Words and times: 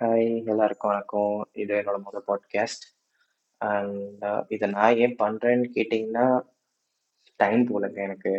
Hi 0.00 0.28
எல்லாருக்கும் 0.52 0.90
வணக்கம். 0.90 1.38
இது 1.62 1.72
என்னோட 1.78 1.98
முதல் 2.02 2.24
பாட்காஸ்ட். 2.26 2.84
அண்ட் 3.60 4.22
uh, 4.28 4.40
இதை 4.54 4.66
நான் 4.74 4.98
ஏன் 5.04 5.16
பண்ணுறேன்னு 5.22 5.66
கேட்டிங்கன்னா 5.76 6.26
டைம் 7.40 7.62
போலங்க 7.70 7.98
எனக்கு. 8.06 8.34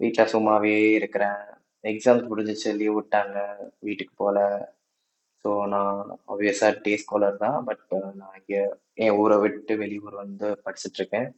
வீட்டில் 0.00 0.30
சும்மாவே 0.34 0.74
இருக்கிறேன். 0.98 1.40
எக்ஸாம்ஸ் 1.84 2.28
முடிஞ்சிச்சு, 2.32 2.68
லீவ் 2.80 2.98
விட்டாங்க. 2.98 3.38
வீட்டுக்கு 3.86 4.14
போகல 4.22 4.42
ஸோ 5.44 5.52
நான் 5.74 5.96
ஆப்வியஸாக 6.32 6.80
டே 6.84 6.94
ஸ்காலர் 7.04 7.42
தான். 7.46 7.58
பட் 7.70 7.84
uh, 7.96 8.04
நான் 8.20 8.36
இங்கே 8.40 8.62
என் 9.06 9.18
ஊரை 9.22 9.38
விட்டு 9.44 9.80
வெளியூர் 9.84 10.20
வந்து 10.24 10.50
படிச்சுட்ருக்கேன். 10.66 11.28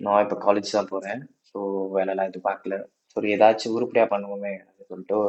நான் 0.00 0.22
இப்போ 0.26 0.38
காலேஜ் 0.46 0.76
தான் 0.78 0.92
போகிறேன் 0.94 1.22
ஸோ 1.50 1.58
வேலைலாம் 1.98 2.30
எதுவும் 2.32 2.48
பார்க்கல. 2.52 2.84
ஸோ 3.14 3.26
ஏதாச்சும் 3.34 3.76
உருப்படியாக 3.78 4.14
பண்ணுவோமே 4.14 4.54
அப்படின்னு 4.60 4.92
சொல்லிட்டு 4.94 5.20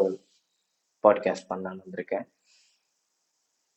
பாட்காஸ்ட் 1.03 1.51
பண்ணலான்னு 1.51 1.85
வந்திருக்கேன். 1.87 2.27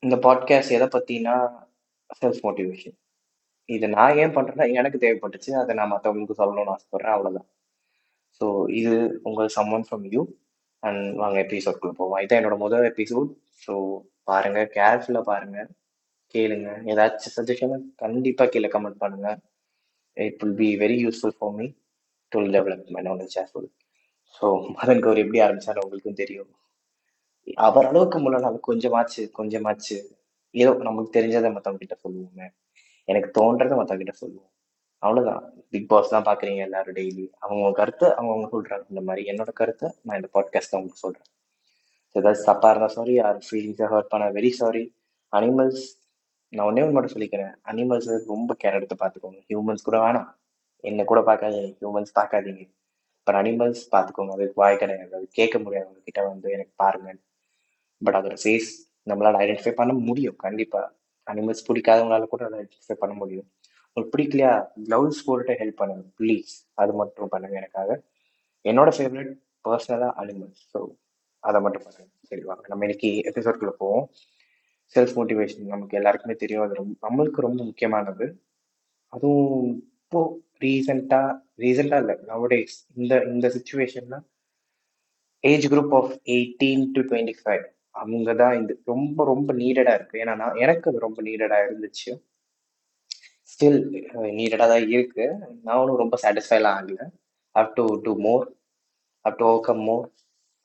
இந்த 0.03 0.17
பாட்காஸ்ட் 0.25 0.75
எதை 0.77 0.87
பற்றினா 0.95 1.35
செல்ஃப் 2.21 2.43
மோட்டிவேஷன். 2.47 2.97
இதை 3.69 3.87
நான் 3.97 4.19
ஏன் 4.23 4.35
பண்ணுறேன்னா 4.37 4.67
எனக்கு 4.81 4.99
தேவைப்பட்டுச்சு. 5.05 5.51
அதை 5.63 5.73
நான் 5.79 5.93
மற்றவங்களுக்கு 5.95 6.41
சொல்லணும்னு 6.41 6.75
ஆசைப்பட்றேன் 6.75 7.15
அவ்வளோதான் 7.17 7.49
ஸோ 8.41 8.47
இது 8.81 8.95
உங்கள் 9.29 9.51
சம்மன் 9.57 9.87
ஃப்ரம் 9.89 10.05
யூ 10.15 10.23
அண்ட் 10.83 11.03
வாங்க 11.23 11.37
எபிசோட்குள்ளே 11.47 11.97
போவோம். 12.01 12.19
இதுதான் 12.23 12.41
என்னோட 12.41 12.57
முதல் 12.65 12.87
எபிசோட். 12.93 13.31
ஸோ 13.65 13.75
பாருங்கள் 14.31 14.69
கேர்ஃபுல்லாக 14.77 15.25
பாருங்கள் 15.31 15.69
கேளுங்க. 16.35 16.69
ஏதாச்சும் 16.93 17.35
சஜஷன் 17.37 17.75
கண்டிப்பாக 18.03 18.49
கீழே 18.55 18.69
கமெண்ட் 18.75 19.01
பண்ணுங்கள் 19.05 19.39
it 20.17 20.39
will 20.43 20.59
be 20.63 20.71
very 20.85 20.99
useful 21.05 21.37
for 21.39 21.55
me 21.59 21.67
to 22.33 22.41
development 22.57 23.11
ஒன்று 23.15 23.29
சேர்ஃபுல் 23.37 23.69
ஸோ 24.37 24.47
மதன் 24.79 25.03
கௌரி 25.07 25.21
எப்படி 25.25 25.41
ஆரம்பித்தாலும் 25.47 25.85
உங்களுக்கும் 25.87 26.21
தெரியும். 26.23 26.51
அவர் 27.55 27.87
அளவுக்கு 27.87 28.19
முன்னாடி 28.19 28.59
கொஞ்சமாச்சு 28.69 29.31
கொஞ்சமாச்சு 29.39 30.17
ஏதோ 30.51 30.75
நமக்கு 30.75 31.21
தெரிஞ்சதை 31.21 31.53
மத்தவங்க 31.53 31.87
கிட்ட 31.87 31.97
சொல்லுவோமே. 32.09 32.49
எனக்கு 33.05 33.29
தோன்றதை 33.29 33.69
மத்தவங்க 33.69 33.97
கிட்ட 33.97 34.13
சொல்லுவோம். 34.13 34.51
அவ்வளவுதான். 34.99 35.53
பிக் 35.71 35.89
பாஸ் 35.89 36.11
தான் 36.11 36.23
பாக்குறீங்க 36.23 36.57
எல்லாரும் 36.57 36.95
டெய்லி. 36.95 37.31
அவங்க 37.39 37.73
கருத்தை 37.73 38.09
அவங்கவுங்க 38.09 38.49
சொல்றாங்க. 38.53 38.83
இந்த 38.89 39.01
மாதிரி 39.01 39.31
என்னோட 39.31 39.53
கருத்தை 39.53 39.91
நான் 40.03 40.17
இந்த 40.17 40.29
பாட்காஸ்ட் 40.33 40.77
உங்களுக்கு 40.79 40.95
சொல்றேன். 40.95 41.29
ஏதாச்சும் 42.15 42.45
தப்பா 42.45 42.71
இருந்தா 42.71 42.89
சாரி, 42.89 43.13
யார் 43.13 43.39
ஃபீலிங்ஸை 43.51 43.87
ஹர்ட் 43.91 44.09
பண்ண 44.09 44.31
வெரி 44.31 44.51
சாரி. 44.51 44.95
அனிமல்ஸ் 45.37 45.97
நான் 46.49 46.67
ஒன்னே 46.67 46.83
ஒன்று 46.83 46.91
மட்டும் 46.91 47.17
சொல்லிக்கிறேன். 47.17 47.55
அனிமல்ஸ் 47.65 48.27
ரொம்ப 48.27 48.57
கேர் 48.65 48.73
எடுத்து 48.73 48.97
பார்த்துக்கோங்க. 48.97 49.41
ஹியூமன்ஸ் 49.49 49.83
கூட 49.83 49.99
வேணாம். 49.99 50.35
என்ன 50.81 51.05
கூட 51.05 51.21
பார்க்காதீங்க. 51.21 51.77
ஹியூமன்ஸ் 51.81 52.19
பார்க்காதீங்க. 52.21 52.71
பட் 53.23 53.35
அனிமல்ஸ் 53.35 53.83
பார்த்துக்கோங்க. 53.93 54.31
அதுக்கு 54.31 54.53
வாய் 54.55 54.77
கிடையாது. 54.77 55.15
அது 55.15 55.29
கேட்க 55.33 55.59
முடியாது 55.59 55.87
உங்ககிட்ட 55.87 56.29
வந்து 56.29 56.51
எனக்கு 56.51 56.73
பாருங்க. 56.77 57.15
பட் 58.03 58.17
அதோட 58.19 58.37
ஃபேஸ் 58.43 58.71
நம்மளால் 59.11 59.39
ஐடென்டிஃபை 59.43 59.73
பண்ண 59.81 59.93
முடியும் 60.09 60.37
கண்டிப்பாக 60.37 60.87
அனிமல்ஸ் 61.27 61.67
பிடிக்காதவங்களால 61.69 62.27
கூட 62.27 62.43
அதை 62.45 62.57
ஐடென்டிஃபை 62.63 62.97
பண்ண 63.03 63.15
முடியும். 63.15 63.49
உங்களுக்கு 63.89 64.13
பிடிக்கலையா 64.15 64.53
க்ளவுஸ் 64.87 65.21
போட்டுட்டு 65.27 65.55
ஹெல்ப் 65.61 65.81
பண்ணுங்க 65.81 66.05
ப்ளீஸ். 66.21 66.53
அது 66.75 66.93
மட்டும் 66.93 67.29
பண்ணுங்க 67.29 67.57
எனக்காக. 67.57 67.91
என்னோட 68.65 68.91
ஃபேவரட் 68.97 69.33
பர்சனலாக 69.65 70.13
அனிமல்ஸ். 70.23 70.63
ஸோ 70.73 70.81
அதை 71.43 71.59
மட்டும் 71.61 71.85
பண்ணுங்க. 71.87 72.09
சரி 72.31 72.43
வாங்க 72.43 72.65
நம்ம 72.69 72.85
இன்னைக்கு 72.85 73.11
எபிசோட்குள்ள 73.31 73.73
போவோம். 73.83 74.05
செல்ஃப் 74.95 75.15
மோட்டிவேஷன் 75.19 75.73
நமக்கு 75.75 75.97
எல்லாருக்குமே 75.97 76.35
தெரியும். 76.35 76.65
அது 76.67 76.75
ரொம்ப 76.75 76.95
நம்மளுக்கு 77.09 77.41
ரொம்ப 77.41 77.61
முக்கியமானது. 77.65 78.27
அதுவும் 79.13 79.67
இப்போ 80.05 80.21
ரீசெண்டாக 80.65 81.31
ரீசெண்டாக 81.57 82.03
இல்லை 82.03 82.17
நவடேஸ் 82.31 82.77
இந்த 82.95 83.15
இந்த 83.33 83.47
சுச்சுவேஷன்லாம் 83.57 84.25
age 85.45 85.67
group 85.73 85.95
of 85.95 86.13
eighteen 86.37 86.85
to 86.95 87.01
twenty 87.01 87.35
five 87.43 87.65
அவங்க 88.03 88.35
தான் 88.35 88.55
இந்த 88.61 88.73
ரொம்ப 88.85 89.25
ரொம்ப 89.25 89.51
நீடடா 89.53 89.93
இருக்கு. 89.99 90.21
ஏன்னா 90.23 90.35
நான் 90.43 90.61
எனக்கு 90.65 90.91
அது 90.91 90.99
ரொம்ப 91.07 91.23
நீடடா 91.23 91.59
இருந்துச்சு. 91.67 92.11
ஸ்டில் 93.53 93.81
நீடடா 94.39 94.67
தான் 94.73 94.87
இருக்கு. 94.89 95.27
நானும் 95.69 96.01
ரொம்ப 96.03 96.17
சாட்டிஸ்ஃபைலாம் 96.23 96.77
ஆகல. 96.79 97.01
Up 97.55 97.75
to 97.75 97.85
do 98.05 98.13
more. 98.27 98.47
Up 99.25 99.39
to 99.39 99.45
overcome 99.69 99.85
more. 99.89 100.07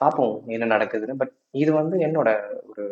பார்ப்போம் 0.02 0.36
என்ன 0.48 0.66
நடக்குதுன்னு. 0.76 1.20
பட் 1.22 1.34
இது 1.62 1.72
வந்து 1.74 1.96
என்னோட 1.98 2.30
ஒரு 2.70 2.86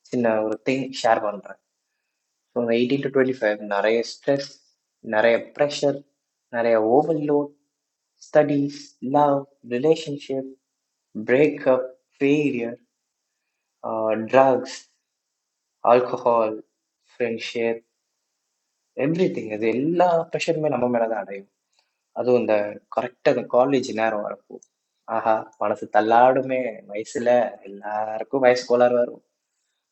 சின்ன 0.00 0.26
ஒரு 0.42 0.56
திங் 0.68 0.86
ஷேர் 1.02 1.20
பண்றேன். 1.22 1.58
ஸோ 2.52 2.56
இந்த 2.62 2.72
எயிட்டீன் 2.78 3.04
டு 3.04 3.10
டுவெண்ட்டி 3.14 3.36
ஃபைவ் 3.40 3.58
நிறைய 3.74 3.98
ஸ்ட்ரெஸ், 4.12 4.50
நிறைய 5.04 5.36
ப்ரெஷர், 5.56 5.98
நிறைய 6.52 6.76
overload, 6.94 7.50
studies, 8.22 8.80
love, 9.16 9.40
relationship, 9.68 10.50
breakup, 11.14 11.86
failure, 12.16 12.78
drugs, 14.28 14.76
alcohol, 15.84 16.56
friendship, 17.12 17.82
everything 18.96 19.52
அது 19.54 19.68
எல்லா 19.68 20.08
ப்ரெஷருமே 20.30 20.68
நம்ம 20.68 20.88
மேல 20.88 21.08
தான் 21.08 21.20
அடையும். 21.20 21.48
அதுவும் 22.16 22.40
இந்த 22.40 22.56
கரெக்டாக 22.96 23.36
இந்த 23.36 23.44
காலேஜ் 23.52 23.94
நேரம் 23.94 24.24
வரப்போ, 24.26 24.56
ஆஹா 25.08 25.36
மனசு 25.58 25.90
தள்ளாடுமே 25.92 26.60
வயசுல 26.90 27.30
எல்லாருக்கும் 27.64 28.40
வயசு 28.40 28.66
கோளாறு 28.66 28.96
வரும். 28.96 29.22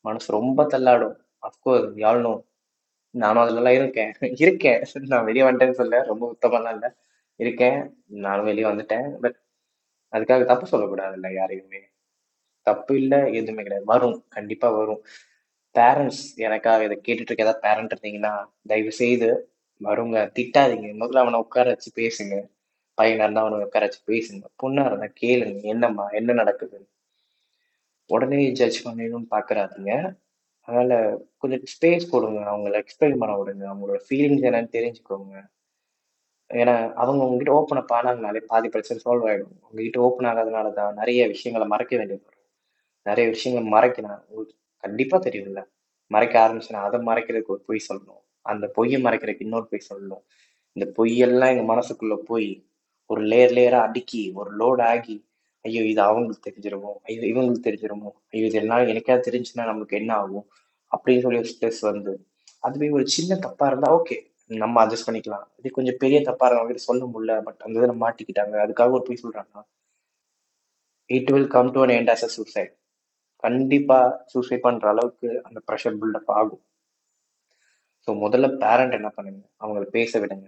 மனசு 0.05 0.33
ரொம்ப 0.33 0.63
தள்ளாடும். 0.65 1.17
அஃப்கோர்ஸ் 1.43 1.97
யாழ்னும் 2.05 2.41
நானும் 3.15 3.43
அதுலலாம் 3.43 3.77
இருக்கேன். 3.79 4.13
இருக்கேன். 4.39 4.81
நான் 5.13 5.25
வெளியே 5.25 5.45
வந்துட்டேன்னு 5.45 5.79
சொல்ல 5.81 6.03
ரொம்ப 6.03 6.37
உத்தமெல்லாம் 6.41 6.73
இல்லை 6.73 6.91
இருக்கேன். 7.39 7.79
நானும் 8.25 8.45
வெளியே 8.45 8.67
வந்துட்டேன். 8.67 9.09
பட் 9.23 9.37
அதுக்காக 10.13 10.45
தப்பு 10.45 10.67
சொல்லக்கூடாதுல்ல 10.73 11.33
யாரையுமே. 11.33 11.81
தப்பு 12.67 12.95
இல்லை 12.95 13.19
எதுவுமே 13.33 13.63
கிடையாது. 13.63 13.85
வரும். 13.85 14.25
கண்டிப்பா 14.29 14.69
வரும். 14.69 15.01
பேரண்ட்ஸ் 15.73 16.23
எனக்காக 16.35 16.83
இதை 16.83 16.97
கேட்டுட்டு 16.97 17.31
இருக்க 17.31 17.43
ஏதாவது 17.43 17.59
பேரண்ட் 17.59 17.93
இருந்தீங்கன்னா, 17.93 18.45
தயவு 18.67 18.91
செய்து 18.91 19.51
வருங்க. 19.83 20.19
திட்டாதீங்க. 20.37 20.87
முதல்ல 20.99 21.17
அவனை 21.17 21.39
உட்கார 21.39 21.69
வச்சு 21.69 21.91
பேசுங்க. 21.95 22.35
பையனா 23.01 23.23
இருந்தா 23.23 23.41
அவனை 23.41 23.65
உட்கார 23.65 23.85
வச்சு 23.85 24.01
பேசுங்க. 24.07 24.43
பொண்ணா 24.63 24.85
இருந்தா 24.85 25.07
கேளுங்க. 25.21 25.61
என்னம்மா 25.61 26.09
என்ன 26.09 26.33
நடக்குது? 26.33 26.87
உடனே 28.07 28.51
ஜட்ஜ் 28.51 28.87
பண்ணிடணும்னு 28.87 29.27
பார்க்குறாதீங்க. 29.31 30.17
அதனால 30.61 31.19
கொஞ்சம் 31.37 31.63
ஸ்பேஸ் 31.73 32.09
கொடுங்க. 32.09 32.39
அவங்கள 32.39 32.81
எக்ஸ்பிளைன் 32.81 33.17
பண்ண 33.17 33.35
விடுங்க. 33.35 33.65
அவங்களோட 33.71 33.99
ஃபீலிங்ஸ் 34.09 34.47
என்னன்னு 34.47 34.77
தெரிஞ்சுக்கோங்க. 34.77 35.45
ஏன்னா 36.53 36.93
அவங்க 36.93 37.23
உங்ககிட்ட 37.23 37.51
ஓப்பன் 37.51 37.85
அப் 37.85 37.93
ஆனாங்கனாலே 37.93 38.37
பாதி 38.37 38.69
பிரச்சனை 38.69 39.03
சால்வ் 39.03 39.29
ஆகிடும் 39.29 39.59
உங்ககிட்ட 39.61 39.99
ஓப்பன் 39.99 40.33
ஆகாதனால 40.33 40.73
தான் 40.73 40.93
நிறைய 40.93 41.27
விஷயங்களை 41.27 41.69
மறைக்க 41.69 41.97
வேண்டியது 41.97 42.25
வரும். 42.25 42.36
நிறைய 43.07 43.25
விஷயங்களை 43.33 43.63
மறைக்கலாம். 43.75 44.21
கண்டிப்பா 44.83 45.17
தெரியும்ல. 45.27 45.61
மறைக்க 46.11 46.35
ஆரம்பிச்சுனா 46.45 46.81
அதை 46.87 46.99
மறைக்கிறதுக்கு 47.09 47.53
ஒரு 47.55 47.63
பொய் 47.69 47.87
சொல்லணும். 47.89 48.21
அந்த 48.45 48.65
பொய்யை 48.77 48.99
மறைக்கிறதுக்கு 49.05 49.45
இன்னொரு 49.47 49.67
பொய் 49.71 49.87
சொல்லணும். 49.91 50.23
இந்த 50.75 50.85
பொய்யெல்லாம் 50.97 51.51
எங்க 51.53 51.65
மனசுக்குள்ள 51.73 52.15
போய் 52.29 52.49
ஒரு 53.09 53.21
லேயர் 53.31 53.53
லேயரா 53.57 53.79
அடுக்கி 53.87 54.21
ஒரு 54.39 54.51
லோடு 54.61 54.83
ஆகி 54.93 55.15
ஐயோ 55.65 55.81
இது 55.91 56.01
அவங்களுக்கு 56.07 56.45
தெரிஞ்சிருமோ 56.47 56.91
ஐயோ 57.07 57.21
இவங்களுக்கு 57.31 57.67
தெரிஞ்சிருமோ 57.67 58.09
ஐயோ 58.33 58.45
இது 58.49 58.57
எல்லாம் 58.61 58.89
எனக்காவது 58.93 59.27
தெரிஞ்சுன்னா 59.27 59.63
நமக்கு 59.71 59.95
என்ன 60.01 60.11
ஆகும் 60.21 60.45
அப்படின்னு 60.91 61.23
சொல்லி 61.25 61.39
ஒரு 61.43 61.49
ஸ்ட்ரெஸ் 61.53 61.81
வந்து 61.89 62.13
அதுவே 62.63 62.89
ஒரு 62.97 63.05
சின்ன 63.15 63.37
தப்பா 63.45 63.65
இருந்தா 63.71 63.89
ஓகே 63.97 64.17
நம்ம 64.63 64.81
அட்ஜஸ்ட் 64.83 65.07
பண்ணிக்கலாம் 65.07 65.45
இது 65.59 65.69
கொஞ்சம் 65.77 65.99
பெரிய 66.03 66.19
தப்பா 66.29 66.47
இருந்தவங்க 66.47 66.85
சொல்ல 66.89 67.03
முடியல 67.13 67.33
பட் 67.47 67.61
அந்த 67.65 67.75
இதில் 67.81 68.01
மாட்டிக்கிட்டாங்க 68.03 68.55
அதுக்காக 68.65 68.97
ஒரு 68.97 69.05
போய் 69.09 69.23
சொல்றாங்க 69.23 69.63
it 71.09 71.31
will 71.33 71.51
come 71.55 71.71
to 71.75 71.81
an 71.85 71.95
end 71.97 72.11
as 72.15 72.25
a 72.27 72.31
suicide 72.37 72.73
கண்டிப்பா 73.43 73.97
சூசைட் 74.31 74.65
பண்ற 74.65 74.87
அளவுக்கு 74.93 75.29
அந்த 75.47 75.59
ப்ரெஷர் 75.67 75.99
பில்டப் 76.01 76.31
ஆகும். 76.39 76.63
ஸோ 78.07 78.11
முதல்ல 78.23 78.47
பேரண்ட் 78.63 78.97
என்ன 78.99 79.09
பண்ணுங்க? 79.17 79.41
அவங்கள 79.61 79.85
பேச 79.97 80.19
விடுங்க. 80.23 80.47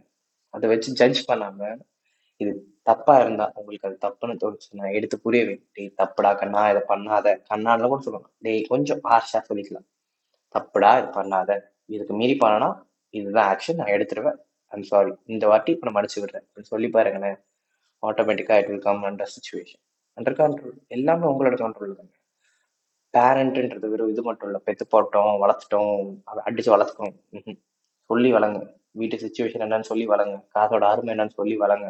அதை 0.54 0.66
வச்சு 0.72 0.90
ஜட்ஜ் 1.00 1.22
பண்ணாம 1.30 1.62
இது 2.42 2.52
தப்பா 2.84 3.14
இருந்தா 3.24 3.46
உங்களுக்கு 3.60 3.88
அது 3.90 3.98
தப்புன்னு 4.06 4.36
தோணுச்சுன்னா 4.44 4.86
எடுத்து 4.98 5.16
புரிய 5.26 5.42
வை. 5.48 5.56
டேய் 5.76 5.90
தப்புடா 6.02 6.32
கண்ணா 6.42 6.62
இதை 6.74 6.82
பண்ணாத. 6.92 7.28
கண்ணால 7.52 7.88
கூட 7.92 8.02
சொல்லலாம். 8.08 8.34
டேய் 8.46 8.62
கொஞ்சம் 8.74 9.02
ஹார்ஷா 9.10 9.40
சொல்லிக்கலாம். 9.50 9.88
தப்புடா 10.56 10.92
இது 11.00 11.10
பண்ணாத. 11.20 11.52
இதுக்கு 11.90 12.14
மீறி 12.22 12.36
பண்ணனா 12.44 12.70
இதுதான் 13.14 13.50
ஆக்ஷன் 13.54 13.80
நான் 13.82 13.94
எடுத்துருவேன். 13.96 14.40
ஐம் 14.72 14.88
சாரி 14.92 15.12
இந்த 15.34 15.46
வாட்டி 15.52 15.72
இப்போ 15.76 15.86
நான் 15.88 15.98
மடிச்சு 15.98 16.18
விடுறேன். 16.22 16.46
சொல்லி 16.72 16.90
பாருங்கண்ணே 16.96 17.32
ஆட்டோமேட்டிக்கா 18.04 18.58
it 18.62 18.70
will 18.72 18.86
come 18.88 19.04
under 19.10 19.34
situation 19.36 19.82
under 20.18 20.40
control 20.42 20.78
எல்லாமே 20.98 21.26
உங்களோட 21.32 21.56
கண்ட்ரோல் 21.64 21.98
தாங்க. 22.00 22.14
பேரண்ட்ன்றது 23.14 23.88
வெறும் 23.90 24.10
இது 24.10 24.22
மட்டும் 24.22 24.50
இல்லை 24.50 24.62
பெத்து 24.66 24.86
போட்டோம் 24.94 25.34
வளர்த்துட்டோம் 25.44 25.94
அதை 26.24 26.42
அடிச்சு 26.48 26.72
வளர்த்துக்கணும். 26.76 27.58
சொல்லி 28.10 28.32
வளங்க 28.32 28.60
வீட்டு 28.92 29.16
சுச்சுவேஷன் 29.18 29.66
என்னன்னு 29.66 29.90
சொல்லி 29.92 30.06
வளங்க 30.06 30.36
காசோட 30.56 30.84
அருமை 30.92 31.12
என்னன்னு 31.16 31.38
சொல்லி 31.40 31.56
வளங்க 31.56 31.88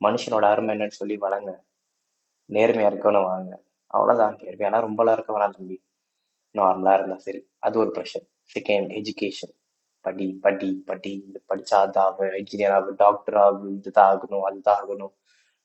மனுஷனோட 0.00 0.44
அருமை 0.44 0.72
என்னன்னு 0.76 0.98
சொல்லி 1.00 1.16
வளங்க 1.16 1.50
நேர்மையா 2.50 2.88
இருக்கணும் 2.92 3.28
வாங்க. 3.32 3.52
அவ்வளவுதான் 3.86 4.34
நேர்மையானா 4.42 4.80
ரொம்பலாம் 4.86 5.12
இருக்க 5.12 5.30
வேணாம் 5.36 5.56
தம்பி. 5.56 5.76
நார்மலா 6.54 6.94
இருந்தா 6.94 7.16
சரி. 7.18 7.40
அது 7.58 7.78
ஒரு 7.78 7.90
ப்ரெஷர் 7.96 8.26
செகண்ட் 8.54 8.90
எஜுகேஷன் 9.00 9.54
படி 10.04 10.26
படி 10.44 10.82
படி. 10.86 11.12
இது 11.28 11.38
படிச்சா 11.48 11.78
அதாகும் 11.86 12.34
இன்ஜினியர் 12.40 12.74
ஆகும் 12.78 12.94
டாக்டர் 12.96 13.36
ஆகும் 13.36 13.72
இதுதான் 13.78 14.10
ஆகணும் 14.12 14.42
அதுதான் 14.42 14.78
ஆகணும். 14.82 15.14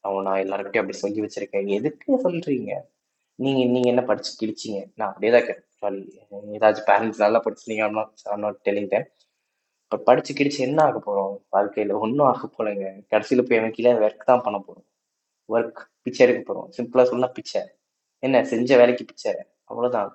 அவன் 0.05 0.23
நான் 0.23 0.41
எல்லாருக்கிட்டையும் 0.43 0.83
அப்படி 0.83 0.97
சொல்லி 0.97 1.21
வச்சிருக்கேன். 1.21 1.67
எதுக்கு 1.77 2.17
சொல்றீங்க? 2.23 2.71
நீங்க 3.39 3.61
நீங்க 3.65 3.87
என்ன 3.89 4.03
படிச்சு 4.03 4.31
கிழிச்சிங்க? 4.41 4.79
நான் 4.95 5.09
அப்படியே 5.09 5.31
தான் 5.33 5.47
சாரி 5.75 5.99
ஏதாச்சும் 6.57 6.87
பேரண்ட்ஸ் 6.91 7.23
நல்லா 7.25 7.41
படிச்சிருந்தீங்க 7.45 7.85
I'm 7.87 7.95
not 7.99 8.11
I'm 8.33 8.41
not 8.45 9.07
இப்போ 9.91 10.03
படிச்சு 10.03 10.33
கிழிச்சு 10.33 10.59
என்ன 10.59 10.79
ஆக 10.83 10.99
போறோம்? 10.99 11.33
வாழ்க்கையில 11.51 11.99
ஒன்றும் 11.99 12.27
ஆக 12.27 12.47
போலங்க. 12.57 12.85
கடைசியில 13.11 13.41
போய் 13.47 13.57
எனக்கு 13.57 13.75
கீழே 13.75 13.93
ஒர்க் 13.93 14.29
தான் 14.29 14.41
பண்ண 14.41 14.57
போறோம். 14.67 14.85
ஒர்க் 15.49 15.79
பிச்சை 16.03 16.21
எடுக்க 16.27 16.41
போறோம். 16.49 16.69
சிம்பிளா 16.77 17.03
சொன்னா 17.03 17.27
பிச்சை. 17.27 17.61
என்ன? 18.23 18.43
செஞ்ச 18.45 18.77
வேலைக்கு 18.77 19.05
பிச்சை. 19.05 19.33
அவ்வளவுதான். 19.63 20.11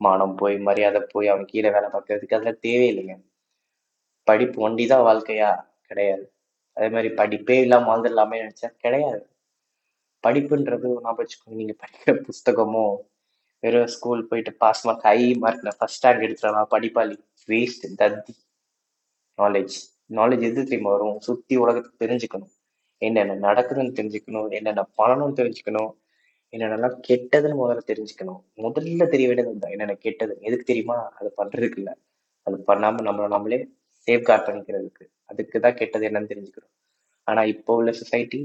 மானம் 0.00 0.34
போய் 0.34 0.56
மரியாதை 0.58 1.00
போய் 1.12 1.28
அவன் 1.28 1.46
கீழே 1.46 1.70
வேலை 1.70 1.88
பார்க்கறதுக்கு 1.94 2.36
அதெல்லாம் 2.38 2.62
தேவையில்லைங்க. 2.66 3.16
படிப்பு 4.26 4.62
ஒண்டி 4.62 4.86
தான் 4.86 5.06
வாழ்க்கையா? 5.08 5.50
கிடையாது. 5.86 6.24
அதே 6.76 6.88
மாதிரி 6.88 7.10
படிப்பே 7.14 7.56
இல்லாம 7.66 7.86
வாழ்ந்துடலாமே 7.90 8.38
நினைச்சா 8.44 8.70
கிடையாது. 8.84 9.22
படிப்புன்றது 10.26 10.88
ஞாபகம் 10.94 11.18
வச்சுக்கோங்க. 11.20 11.56
நீங்க 11.60 11.74
படிக்கிற 11.82 12.12
புஸ்தகமோ 12.26 12.84
வெறும் 13.62 13.86
ஸ்கூல் 13.86 14.26
போயிட்டு 14.26 14.52
பாஸ் 14.54 14.86
மார்க் 14.86 15.00
ஹை 15.00 15.20
மார்க்ல 15.42 15.70
ஃபர்ஸ்ட் 15.78 16.06
ரேங்க் 16.06 16.24
எடுத்துடலாம் 16.26 16.72
படிப்பாளி. 16.74 17.16
வேஸ்ட் 17.48 17.86
தத்தி. 18.00 18.34
நாலேஜ் 19.38 19.76
நாலேஜ் 20.16 20.42
எது 20.42 20.64
தெரியுமா 20.64 20.90
வரும்? 20.90 21.20
சுத்தி 21.20 21.56
உலகத்துக்கு 21.56 22.02
தெரிஞ்சுக்கணும். 22.04 22.52
என்னென்ன 23.02 23.34
நடக்குதுன்னு 23.48 23.96
தெரிஞ்சுக்கணும். 23.98 24.50
என்னென்ன 24.50 24.82
பண்ணணும்னு 24.98 25.38
தெரிஞ்சுக்கணும். 25.40 25.90
என்னென்னலாம் 26.52 26.96
கெட்டதுன்னு 27.08 27.56
முதல்ல 27.62 27.82
தெரிஞ்சுக்கணும். 27.90 28.40
முதல்ல 28.56 29.08
தெரிய 29.08 29.26
வேண்டியது 29.28 29.58
தான் 29.58 29.70
என்னென்ன 29.70 29.94
கெட்டது? 29.94 30.38
எதுக்கு 30.40 30.64
தெரியுமா? 30.64 30.96
அது 31.18 31.34
பண்றதுக்கு 31.36 31.78
இல்ல. 31.78 31.90
அது 32.46 32.56
பண்ணாம 32.66 33.02
நம்மளை 33.08 33.28
நம்மளே 33.28 33.58
சேஃப் 34.08 34.22
கார்ட் 34.22 34.46
பண்ணிக்கிறதுக்கு. 34.48 35.04
அதுக்கு 35.24 35.60
தான் 35.60 35.74
கெட்டது 35.74 36.08
என்னன்னு 36.08 36.32
தெரிஞ்சுக்கணும் 36.32 36.74
ஆனா 37.28 37.42
இப்போ 37.44 37.74
உள்ள 37.74 37.92
சொசைட்டி 37.92 38.40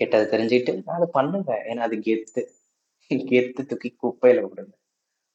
கெட்டதை 0.00 0.26
தெரிஞ்சுக்கிட்டு 0.34 0.72
நான் 0.86 0.98
அதை 1.00 1.08
பண்ணுங்க. 1.18 1.52
ஏன்னா 1.70 1.82
அது 1.88 1.96
கெத்து. 2.08 2.42
கெத்து 3.30 3.62
தூக்கி 3.70 3.90
குப்பையில 4.02 4.40
விடுங்க. 4.46 4.72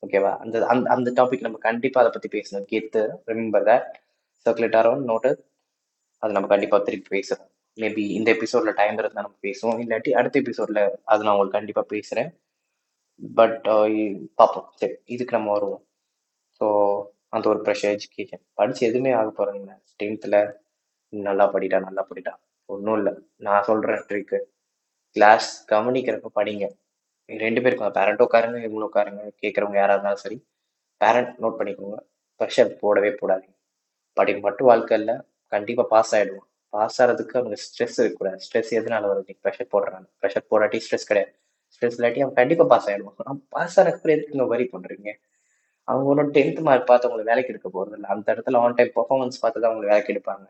ஓகேவா 0.04 0.32
அந்த 0.44 0.56
அந்த 0.74 0.86
அந்த 0.96 1.10
டாபிக் 1.20 1.46
நம்ம 1.48 1.60
கண்டிப்பா 1.70 2.00
அதை 2.02 2.12
பத்தி 2.16 2.30
பேசணும். 2.38 2.68
கெத்து 2.72 3.02
remember 3.32 3.66
that 3.70 3.90
circulate 4.46 4.78
around 4.82 5.10
note 5.12 5.32
அது 6.24 6.36
நம்ம 6.38 6.48
கண்டிப்பா 6.48 6.78
திருப்பி 6.88 7.10
பேசுறோம் 7.18 7.50
மேபி 7.78 8.04
இந்த 8.18 8.30
எபிசோட்ல 8.36 8.72
டைம் 8.82 8.98
இருந்தால் 9.02 9.26
நம்ம 9.28 9.40
பேசுவோம். 9.48 9.80
இல்லாட்டி 9.84 10.12
அடுத்த 10.20 10.36
எபிசோட்ல 10.44 10.82
அது 11.12 11.24
நான் 11.26 11.34
உங்களுக்கு 11.36 11.60
கண்டிப்பா 11.60 11.84
பேசுறேன். 11.96 12.30
பட் 13.40 13.66
uh, 13.74 13.88
பார்ப்போம். 14.40 14.68
சரி 14.82 14.96
இதுக்கு 15.16 15.36
நம்ம 15.38 15.52
வருவோம். 15.52 15.84
ஸோ 16.62 16.66
அந்த 17.30 17.46
ஒரு 17.52 17.60
ப்ரெஷர் 17.66 17.94
எஜுகேஷன் 17.98 18.44
படிச்சு 18.60 18.82
எதுவுமே 18.90 19.12
ஆக 19.20 19.30
போறதில்ல. 19.38 19.72
டென்த்தில் 20.00 20.38
நல்லா 21.14 21.46
படிடா 21.54 21.78
நல்லா 21.88 22.04
படிடா. 22.10 22.34
ஒன்றும் 22.70 22.98
இல்லை. 23.00 23.14
நான் 23.46 23.66
சொல்கிற 23.70 23.94
ட்ரிக்கு 24.10 24.40
கிளாஸ் 25.16 25.50
கவனிக்கிறப்ப 25.72 26.32
படிங்க. 26.40 26.66
ரெண்டு 27.30 27.60
பேருக்கும் 27.64 27.96
பேரண்ட் 27.98 28.24
உட்காருங்க 28.26 28.58
இவங்களும் 28.64 28.90
உட்காருங்க 28.90 29.22
கேட்குறவங்க 29.42 29.78
யாராக 29.82 29.96
இருந்தாலும் 29.98 30.24
சரி 30.24 30.38
பேரண்ட் 31.02 31.34
நோட் 31.44 31.60
பண்ணிக்கோங்க. 31.60 32.00
ப்ரெஷர் 32.40 32.72
போடவே 32.82 33.12
போடாதீங்க. 33.22 33.56
படிப்பு 34.18 34.42
மட்டும் 34.48 34.70
வாழ்க்கை 34.72 34.98
இல்லை 35.02 35.16
கண்டிப்பாக 35.56 35.88
பாஸ் 35.94 36.14
ஆகிடுவோம் 36.18 36.48
பாஸ் 36.74 36.98
ஆகிறதுக்கு 37.02 37.36
அவங்க 37.40 37.56
ஸ்ட்ரெஸ் 37.64 37.98
இருக்கக்கூடாது. 38.00 38.40
ஸ்ட்ரெஸ் 38.46 38.72
எதனால 38.80 39.10
வருது? 39.12 39.34
ப்ரெஷர் 39.44 39.72
போடுறாங்க. 39.74 40.08
ப்ரெஷர் 40.22 40.50
போடாட்டி 40.52 40.80
ஸ்ட்ரெஸ் 40.86 41.10
கிடையாது. 41.12 41.34
ஸ்ட்ரெஸ் 41.76 41.98
இல்லாட்டி 41.98 42.22
அவன் 42.24 42.38
கண்டிப்பாக 42.40 42.68
பாஸ் 42.74 42.88
ஆகிடுவான் 42.90 43.18
அவன் 43.28 43.42
பாஸ் 43.56 43.78
ஆகிறதுக்கு 43.80 44.16
எதுக்குங்க 44.16 44.46
வரி 44.54 44.66
பண்ணுறீங்க 44.74 45.10
அவங்க 45.88 46.08
ஒன்றும் 46.12 46.32
டென்த் 46.36 46.60
மார்க் 46.68 46.90
பார்த்து 46.90 47.08
அவங்களை 47.08 47.26
வேலைக்கு 47.30 47.52
எடுக்க 47.54 47.70
போகிறது 47.70 47.96
இல்லை 47.98 48.10
அந்த 48.16 48.28
இடத்துல 48.36 48.60
ஆன் 48.66 48.76
டைம் 48.80 48.92
பர்ஃபார்மன்ஸ் 48.98 49.42
பார்த்து 49.44 49.62
தான் 49.62 49.72
அவங்களை 49.72 49.88
வேலைக்கு 49.92 50.14
எடுப்பாங்க. 50.14 50.46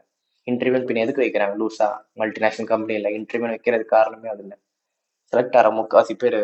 இன்டர்வியூ 0.48 0.82
பின் 0.90 1.02
எதுக்கு 1.04 1.24
வைக்கிறாங்க? 1.24 1.56
லூஸா 1.62 1.88
மல்டிநேஷனல் 2.22 2.70
கம்பெனியில் 2.74 3.10
இன்டர்வியூ 3.18 3.50
வைக்கிறது 3.54 3.86
காரணமே 3.96 4.30
அது 4.34 4.42
இல்லை. 4.46 4.58
செலக்ட் 5.34 5.58
ஆகிற 5.60 5.70
முக்காசி 5.80 6.14
பேர் 6.24 6.40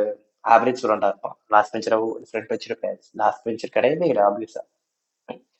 ஆவரேஜ் 0.53 0.79
ஸ்டூடெண்டாக 0.81 1.11
இருப்பான். 1.13 1.35
லாஸ்ட் 1.53 1.73
பெஞ்சரோ 1.73 1.97
ஃப்ரெண்ட் 2.29 2.51
வச்சிருப்பேன் 2.53 2.97
லாஸ்ட் 3.21 3.43
பெஞ்சர் 3.47 3.75
கிடையவே 3.77 4.07
இல்லை 4.11 4.23
ஆப்வியஸாக 4.29 4.65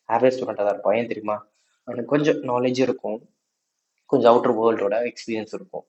ஆவரேஜ் 0.09 0.35
ஸ்டூடெண்டாக 0.37 0.65
தான் 0.67 0.75
இருப்பான். 0.75 0.97
ஏன் 0.99 1.09
தெரியுமா? 1.11 1.37
அவனுக்கு 1.87 2.11
கொஞ்சம் 2.15 2.39
நாலேஜ் 2.51 2.79
இருக்கும். 2.87 3.19
கொஞ்சம் 4.11 4.31
அவுட்டர் 4.31 4.55
வேர்ல்டோட 4.59 4.95
எக்ஸ்பீரியன்ஸ் 5.09 5.53
இருக்கும். 5.57 5.85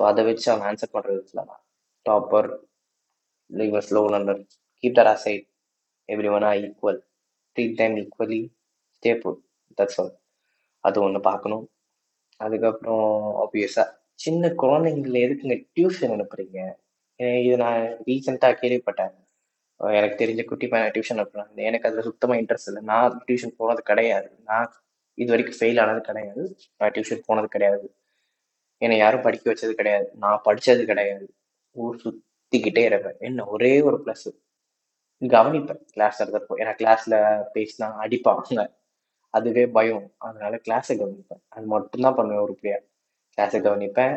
அதை 0.10 0.22
வச்சு 0.28 0.46
அவன் 0.52 0.66
ஆன்சர் 0.70 0.94
பண்ணுறது 0.96 1.46
topper 2.06 2.48
liver 3.50 3.86
slow 3.86 4.00
learner 4.12 4.42
keep 4.84 4.98
that 4.98 5.10
aside 5.14 5.46
everyone 6.36 6.44
are 6.50 6.58
equal 6.66 7.00
treat 7.56 7.76
time 7.80 7.94
equally 8.02 8.40
stay 8.96 9.10
but 9.22 9.40
that's 9.78 9.98
all 10.02 10.12
அது 10.86 10.98
ஒன்று 11.06 11.20
பார்க்கணும் 11.30 11.64
அதுக்கப்புறம் 12.40 13.08
ஆப்வியஸாக 13.44 13.88
சின்ன 14.24 14.48
குழந்தைங்கள 14.62 15.18
எதுக்குங்க 15.26 15.56
டியூஷன் 15.76 16.12
அனுப்புறீங்க? 16.16 16.58
இது 17.46 17.56
நான் 17.62 17.82
ரீசெண்டாக 18.08 18.54
கேள்விப்பட்டேன். 18.62 19.14
எனக்கு 19.98 20.16
தெரிஞ்ச 20.22 20.42
குட்டி 20.44 20.66
பையன் 20.72 20.92
டியூஷன் 20.94 21.20
அனுப்புறாங்க 21.20 21.60
எனக்கு 21.68 21.88
அதில் 21.88 22.06
சுத்தமாக 22.08 22.40
இன்ட்ரெஸ்ட் 22.40 22.70
இல்லை. 22.70 22.82
நான் 22.90 23.22
டியூஷன் 23.28 23.58
போனது 23.60 23.82
கிடையாது. 23.90 24.28
நான் 24.48 24.68
இது 25.22 25.30
வரைக்கும் 25.32 25.58
ஃபெயில் 25.60 25.80
ஆனது 25.82 26.00
கிடையாது. 26.08 26.42
நான் 26.78 26.92
டியூஷன் 26.96 27.26
போனது 27.28 27.48
கிடையாது. 27.54 27.86
என்னை 28.84 28.96
யாரும் 28.98 29.24
படிக்க 29.26 29.46
வச்சது 29.52 29.72
கிடையாது. 29.80 30.06
நான் 30.24 30.44
படித்தது 30.48 30.84
கிடையாது. 30.90 31.26
ஊர் 31.84 31.96
சுற்றிக்கிட்டே 32.04 32.84
இருப்பேன். 32.90 33.18
என்ன 33.28 33.46
ஒரே 33.54 33.72
ஒரு 33.88 33.98
ப்ளஸ் 34.04 34.28
கவனிப்பேன். 35.36 35.82
கிளாஸ் 35.96 36.20
இருந்தப்போ 36.22 36.54
ஏன்னா 36.62 36.72
கிளாஸில் 36.82 37.18
பேசினா 37.56 37.88
அடிப்பாங்க. 38.04 38.62
அதுவே 39.30 39.66
பயம். 39.66 40.12
அதனால 40.18 40.60
கிளாஸை 40.68 40.94
கவனிப்பேன். 40.94 41.42
அது 41.48 41.66
மட்டும்தான் 41.66 42.14
பண்ணுவேன் 42.14 42.42
ஒரு 42.42 42.54
பிள்ளையா 42.54 42.78
கிளாஸை 43.38 43.60
கவனிப்பேன். 43.66 44.14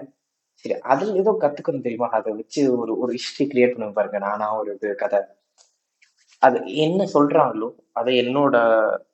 சரி 0.52 0.80
அதில் 0.80 1.16
ஏதோ 1.16 1.32
கத்துக்கணும் 1.40 1.86
தெரியுமா? 1.86 2.10
அதை 2.10 2.34
வச்சு 2.34 2.78
ஒரு 2.78 2.98
ஒரு 2.98 3.12
ஹிஸ்டரி 3.14 3.44
கிரியேட் 3.44 3.76
பண்ண 3.78 3.92
பாருங்க. 3.92 4.18
நானா 4.18 4.58
ஒரு 4.58 4.74
இது 4.74 4.96
கதை. 4.96 5.20
அது 6.40 6.76
என்ன 6.76 7.04
சொல்றாங்களோ 7.14 7.76
அதை 7.92 8.14
என்னோட 8.20 8.56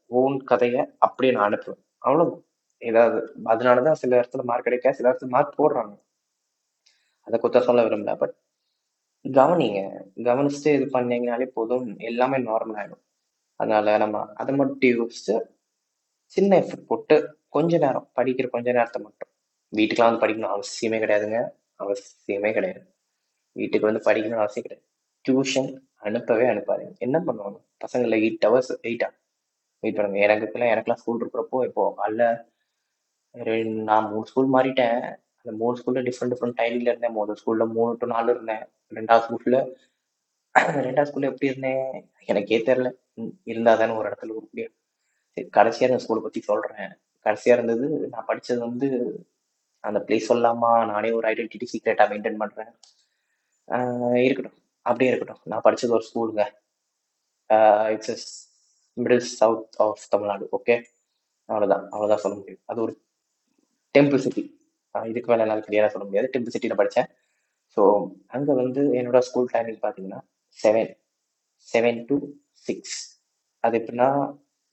ஓன் 0.05 0.37
கதையை 0.43 0.85
அப்படியே 0.97 1.33
நான் 1.35 1.53
அனுப்புவேன். 1.53 1.81
அவ்வளவு 1.97 2.47
ஏதாவது 2.81 3.33
அதனாலதான் 3.45 3.99
சில 4.01 4.19
இடத்துல 4.19 4.43
மார்க் 4.43 4.63
கிடைக்க 4.63 4.93
சில 4.93 5.11
இடத்துல 5.11 5.27
மார்க் 5.27 5.59
போடுறாங்க. 5.59 5.93
அதை 7.27 7.39
குத்த 7.39 7.61
சொல்ல 7.61 7.81
விரும்பல 7.83 8.17
பட் 8.17 8.35
கவனிங்க. 9.25 9.79
கவனிச்சுட்டு 10.17 10.73
இது 10.77 10.85
பண்ணீங்கனாலே 10.93 11.45
போதும். 11.45 11.97
எல்லாமே 11.99 12.37
நார்மல் 12.37 12.77
ஆயிடும். 12.81 13.03
அதனால 13.55 13.97
நம்ம 13.97 14.33
அதை 14.33 14.55
மட்டும் 14.55 14.89
யோசிச்சு 14.89 15.35
சின்ன 16.35 16.51
எஃபர்ட் 16.61 16.87
போட்டு 16.89 17.15
கொஞ்ச 17.55 17.77
நேரம் 17.83 18.07
படிக்கிற 18.17 18.47
கொஞ்ச 18.55 18.67
நேரத்தை 18.77 18.99
மட்டும். 19.05 19.31
வீட்டுக்கெலாம் 19.77 20.09
வந்து 20.09 20.23
படிக்கணும் 20.23 20.53
அவசியமே 20.55 20.97
கிடையாதுங்க. 21.03 21.39
அவசியமே 21.83 22.51
கிடையாது. 22.57 22.81
வீட்டுக்கு 23.59 23.89
வந்து 23.89 24.03
படிக்கணும்னு 24.07 24.43
அவசியம் 24.43 24.67
கிடையாது. 24.67 24.85
டியூஷன் 25.25 25.69
அனுப்பவே 26.07 26.45
அனுப்பாதுங்க. 26.53 26.91
என்ன 27.05 27.17
பண்ணுவாங்க? 27.27 27.57
பசங்களை 27.83 28.17
எயிட் 28.25 28.45
ஹவர்ஸ் 28.47 28.71
எயிட்டா 28.89 29.09
வெயிட் 29.83 29.97
பண்ணுங்க. 29.97 30.19
எனக்குலாம் 30.27 30.71
எனக்குலாம் 30.73 31.01
ஸ்கூல் 31.01 31.21
இருக்கிறப்போ 31.23 31.59
இப்போ 31.69 31.83
அல்ல 32.07 32.21
நான் 33.89 34.07
மூணு 34.11 34.25
ஸ்கூல் 34.29 34.53
மாறிட்டேன். 34.53 35.01
அந்த 35.41 35.51
மூணு 35.61 35.75
ஸ்கூல்ல 35.79 36.01
டிஃப்ரெண்ட் 36.07 36.33
டிஃப்ரெண்ட் 36.33 36.57
டைமிங்ல 36.61 36.91
இருந்தேன். 36.93 37.17
முதல் 37.19 37.39
ஸ்கூல்ல 37.41 37.65
மூணு 37.75 37.91
டு 37.99 38.07
நாலு 38.13 38.29
இருந்தேன். 38.35 38.63
ரெண்டாவது 38.97 39.23
ஸ்கூல்ல 39.27 39.57
ரெண்டாவது 40.85 41.09
ஸ்கூல்ல 41.09 41.29
எப்படி 41.31 41.51
இருந்தேன்? 41.51 42.11
எனக்கே 42.31 42.59
தெரில 42.69 42.89
இருந்தால் 43.51 43.79
தானே 43.81 43.93
ஒரு 43.99 44.07
இடத்துல 44.09 44.33
இருக்க 44.37 44.77
சரி 45.39 45.49
கடைசியா 45.57 45.87
இந்த 45.89 46.01
ஸ்கூலை 46.03 46.21
பற்றி 46.23 46.39
சொல்கிறேன் 46.49 46.93
கடைசியாக 47.25 47.55
இருந்தது 47.57 47.85
நான் 48.13 48.27
படித்தது 48.29 48.59
வந்து 48.65 48.87
அந்த 49.83 49.99
பிளேஸ் 50.07 50.29
சொல்லாமா 50.31 50.71
நானே 50.91 51.09
ஒரு 51.17 51.25
ஐடென்டிட்டி 51.31 51.67
சீக்ரெட்டாக 51.71 52.07
மெயின்டைன் 52.11 52.39
பண்ணுறேன் 52.41 52.71
இருக்கட்டும். 54.27 54.57
அப்படியே 54.85 55.09
இருக்கட்டும். 55.11 55.41
நான் 55.51 55.63
படித்தது 55.65 55.95
ஒரு 55.97 56.05
ஸ்கூலுங்க 56.07 56.43
it's 57.95 58.27
middle 58.97 59.25
south 59.39 59.77
of 59.85 60.03
Tamil Nadu 60.13 60.45
okay 60.57 60.75
அவ்வளோதான் 61.49 61.85
அவ்வளோதான் 61.93 62.23
சொல்ல 62.23 62.35
முடியும். 62.39 62.61
அது 62.71 62.79
ஒரு 62.85 62.93
டெம்பிள் 63.95 64.23
சிட்டி 64.25 64.43
இதுக்கு 64.95 65.29
மேலே 65.31 65.43
என்னால் 65.45 65.65
கிளியராக 65.67 65.91
சொல்ல 65.93 66.05
முடியாது. 66.07 66.29
டெம்பிள் 66.33 66.55
சிட்டியில் 66.55 66.79
படித்தேன் 66.81 67.09
ஸோ 67.77 67.81
அங்கே 68.35 68.53
வந்து 68.61 68.83
என்னோட 68.99 69.19
ஸ்கூல் 69.29 69.49
டைமிங் 69.55 69.81
பார்த்தீங்கன்னா 69.85 70.21
செவன் 70.59 70.91
செவன் 71.67 72.01
டு 72.11 72.17
சிக்ஸ் 72.67 72.99
அது 73.63 73.77
எப்படின்னா 73.81 74.09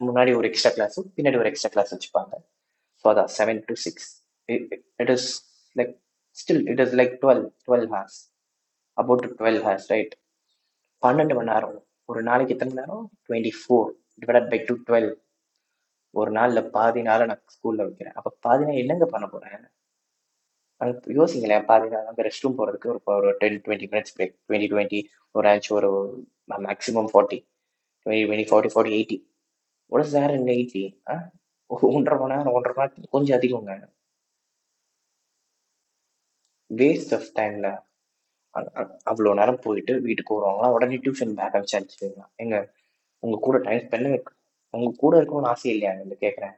முன்னாடி 0.00 0.32
ஒரு 0.38 0.46
எக்ஸ்ட்ரா 0.50 0.72
கிளாஸும் 0.76 1.08
பின்னாடி 1.16 1.38
ஒரு 1.42 1.48
எக்ஸ்ட்ரா 1.50 1.70
கிளாஸ் 1.74 1.92
வச்சுப்பாங்க. 1.94 2.32
ஸோ 3.00 3.06
அதான் 3.12 3.30
seven 3.38 3.60
to 3.68 3.74
six 3.84 4.08
it 5.02 5.12
is 5.16 5.28
like 5.76 5.92
still 6.36 6.64
it 6.72 6.82
is 6.84 6.94
like 7.00 7.14
twelve 7.22 7.44
twelve 7.66 7.88
hours 7.94 8.18
about 8.96 9.26
twelve 9.40 9.60
hours 9.66 9.86
right 9.94 10.14
பன்னெண்டு 11.02 11.34
மணி 11.38 11.50
நேரம். 11.52 11.78
ஒரு 12.10 12.20
நாளைக்கு 12.28 12.54
எத்தனை 12.54 12.70
மணி 12.72 12.82
நேரம்? 12.82 13.06
Twenty 13.26 13.52
four 13.60 13.88
divide 14.22 14.50
by 14.52 14.58
two 14.68 14.74
twelve 14.88 15.10
ஒரு 16.14 16.30
நாளில் 16.38 16.68
பாதி 16.76 17.00
நாளை 17.08 17.24
நான் 17.30 17.42
ஸ்கூலில் 17.54 17.86
வைக்கிறேன். 17.86 18.14
அப்போ 18.18 18.30
பாதி 18.46 18.62
நாள் 18.68 18.80
என்னங்க 18.82 19.06
பண்ண 19.14 19.26
போகிறேன் 19.32 19.64
அங்க 20.80 21.12
யோசிங்களேன் 21.18 21.66
பாதி 21.70 21.86
நாள் 21.92 22.08
அங்கே 22.10 22.24
ரெஸ்ட் 22.26 22.44
ரூம் 22.44 22.56
போகிறதுக்கு 22.58 22.88
ஒரு 22.92 23.00
ஒரு 23.18 23.30
ten 23.42 23.58
twenty 23.66 23.86
minutes 23.92 24.14
break 24.16 24.34
twenty 24.48 24.68
twenty 24.72 25.00
ஒரு 25.34 25.46
ஆச்சு 25.52 25.70
ஒரு 25.78 25.90
maximum 26.66 27.08
forty 27.12 27.38
twenty 28.06 28.24
twenty 28.26 28.48
forty 28.50 28.72
forty 28.74 28.94
eighty 28.96 29.18
ஒரு 29.92 30.04
சார் 30.12 30.32
இந்த 30.38 30.50
எயிட்டி 30.56 30.82
ஆ 31.12 31.14
ஒன்றரை 31.96 32.16
மணி 32.20 32.32
நேரம் 32.32 32.54
ஒன்றரை 32.56 32.74
மணி 32.78 32.90
நேரம் 32.92 33.12
கொஞ்சம் 33.14 33.36
அதிகங்க. 33.38 33.72
வேஸ்ட் 36.70 37.12
ஆஃப் 37.16 37.30
டைம்ல 37.38 37.66
அவ்வளோ 39.10 39.32
நேரம் 39.40 39.62
போயிட்டு 39.64 39.92
வீட்டுக்கு 40.06 40.36
வருவாங்களா? 40.36 40.68
உடனே 40.76 40.96
டியூஷன் 41.04 41.34
பேக் 41.38 41.56
அனுப்பிச்சு 41.58 42.08
எங்க 42.44 42.56
உங்க 43.22 43.36
கூட 43.46 43.56
டைம் 43.66 43.82
ஸ்பெண்ட் 43.84 44.30
உங்க 44.74 44.90
கூட 45.02 45.12
இருக்கணும்னு 45.20 45.50
ஆசை 45.52 45.68
இல்லையா? 45.74 45.92
இந்த 46.04 46.14
கேட்குறேன் 46.24 46.54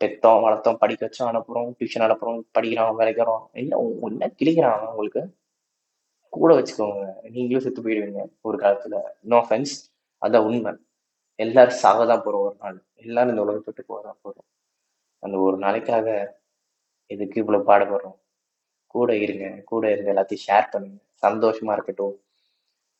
பெத்தோம் 0.00 0.42
வளர்த்தோம் 0.46 0.80
படிக்க 0.82 1.02
வச்சோம் 1.06 1.30
அனுப்புறோம் 1.30 1.70
டியூஷன் 1.78 2.06
அனுப்புறோம் 2.06 2.40
படிக்கிறான் 2.56 2.98
விளைக்கிறோம் 3.00 3.44
என்ன 3.62 3.80
என்ன 4.10 4.30
கிளிக்கிறான் 4.40 4.84
உங்களுக்கு. 4.90 5.22
கூட 6.32 6.50
வச்சுக்கோங்க. 6.58 7.02
நீங்களும் 7.34 7.64
செத்து 7.66 7.82
போயிடுவீங்க 7.82 8.22
ஒரு 8.48 8.58
காலத்துல. 8.64 8.96
நோ 9.32 9.38
ஃபென்ஸ் 9.48 9.74
அதான் 10.22 10.46
உண்மை. 10.50 10.72
எல்லாரும் 11.36 11.78
சாகதான் 11.82 12.22
போறோம் 12.22 12.40
ஒரு 12.40 12.56
நாள். 12.58 12.84
எல்லாரும் 12.94 13.30
இந்த 13.30 13.42
உலகத்தை 13.42 13.84
போகதான் 13.88 14.18
போறோம். 14.24 14.64
அந்த 15.18 15.38
ஒரு 15.38 15.58
நாளைக்காக 15.58 16.26
எதுக்கு 17.06 17.40
இவ்வளவு 17.40 17.72
பாடுபடுறோம்? 17.72 18.20
கூட 18.86 19.16
இருங்க 19.16 19.62
கூட 19.64 19.92
இருந்து 19.92 20.12
எல்லாத்தையும் 20.12 20.50
ஷேர் 20.50 20.70
பண்ணுங்க. 20.70 21.02
சந்தோஷமா 21.26 21.72
இருக்கட்டும். 21.72 22.22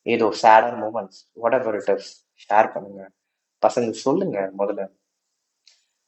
ஏதோ 0.02 0.34
சேடான 0.42 0.88
moments 0.88 1.30
whatever 1.52 1.74
it 1.74 1.96
is 1.96 2.26
share 2.48 2.72
பண்ணுங்க. 2.72 3.10
பசங்க 3.66 3.90
சொல்லுங்க 3.90 4.52
முதல்ல. 4.58 4.92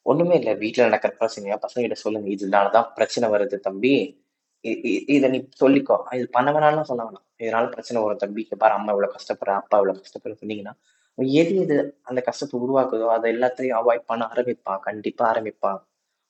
ஒண்ணுமே 0.03 0.37
இல்லை 0.37 0.57
வீட்டில் 0.57 0.89
நடக்கிற 0.89 1.17
பிரச்சனையா? 1.17 1.59
பசங்க 1.63 1.73
கிட்ட 1.73 1.95
சொல்லுங்க. 1.95 2.29
இதனாலதான் 2.29 2.93
பிரச்சனை 2.93 3.41
வருது 3.41 3.59
தம்பி. 3.59 4.25
இ- 4.63 5.29
நீ 5.29 5.49
சொல்லிக்கோ. 5.61 6.15
இது 6.15 6.29
பண்ண 6.31 6.53
வேணாலும் 6.53 6.83
சொல்ல 6.83 7.03
வேணாம். 7.03 7.41
இதனால 7.41 7.69
பிரச்சனை 7.69 8.03
வரும் 8.03 8.19
தம்பி. 8.19 8.43
இங்க 8.43 8.57
பாரு 8.57 8.73
அம்மா 8.73 8.91
இவ்வளவு 8.91 9.17
கஷ்டப்படுற 9.17 9.55
அப்பா 9.55 9.79
இவ்வளவு 9.79 10.05
கஷ்டப்படுற 10.05 10.27
சொன்னீங்கன்னா 10.27 10.73
எது 11.19 11.55
எது 11.61 11.77
அந்த 12.03 12.21
கஷ்டத்தை 12.21 12.57
உருவாக்குதோ 12.61 13.07
அதை 13.17 13.29
எல்லாத்தையும் 13.35 13.79
அவாய்ட் 13.81 14.09
பண்ண 14.11 14.23
ஆரம்பிப்பான். 14.33 14.81
கண்டிப்பாக 14.81 15.29
ஆரம்பிப்பான். 15.33 15.79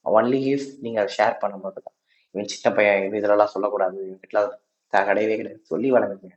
ஒன்லி 0.06 0.40
இஃப் 0.52 0.68
நீங்கள் 0.84 1.02
அதை 1.02 1.12
ஷேர் 1.18 1.40
பண்ணும்போது 1.42 1.78
தான் 1.86 1.96
இவன் 2.34 2.50
சின்ன 2.54 2.68
பையன் 2.76 3.04
இவன் 3.06 3.18
இதெல்லாம் 3.20 3.52
சொல்லக்கூடாது. 3.54 3.98
இவன் 4.06 4.52
கிடையவே 4.92 5.34
கிடையாது. 5.40 5.60
சொல்லி 5.64 5.88
வளருங்க. 5.92 6.28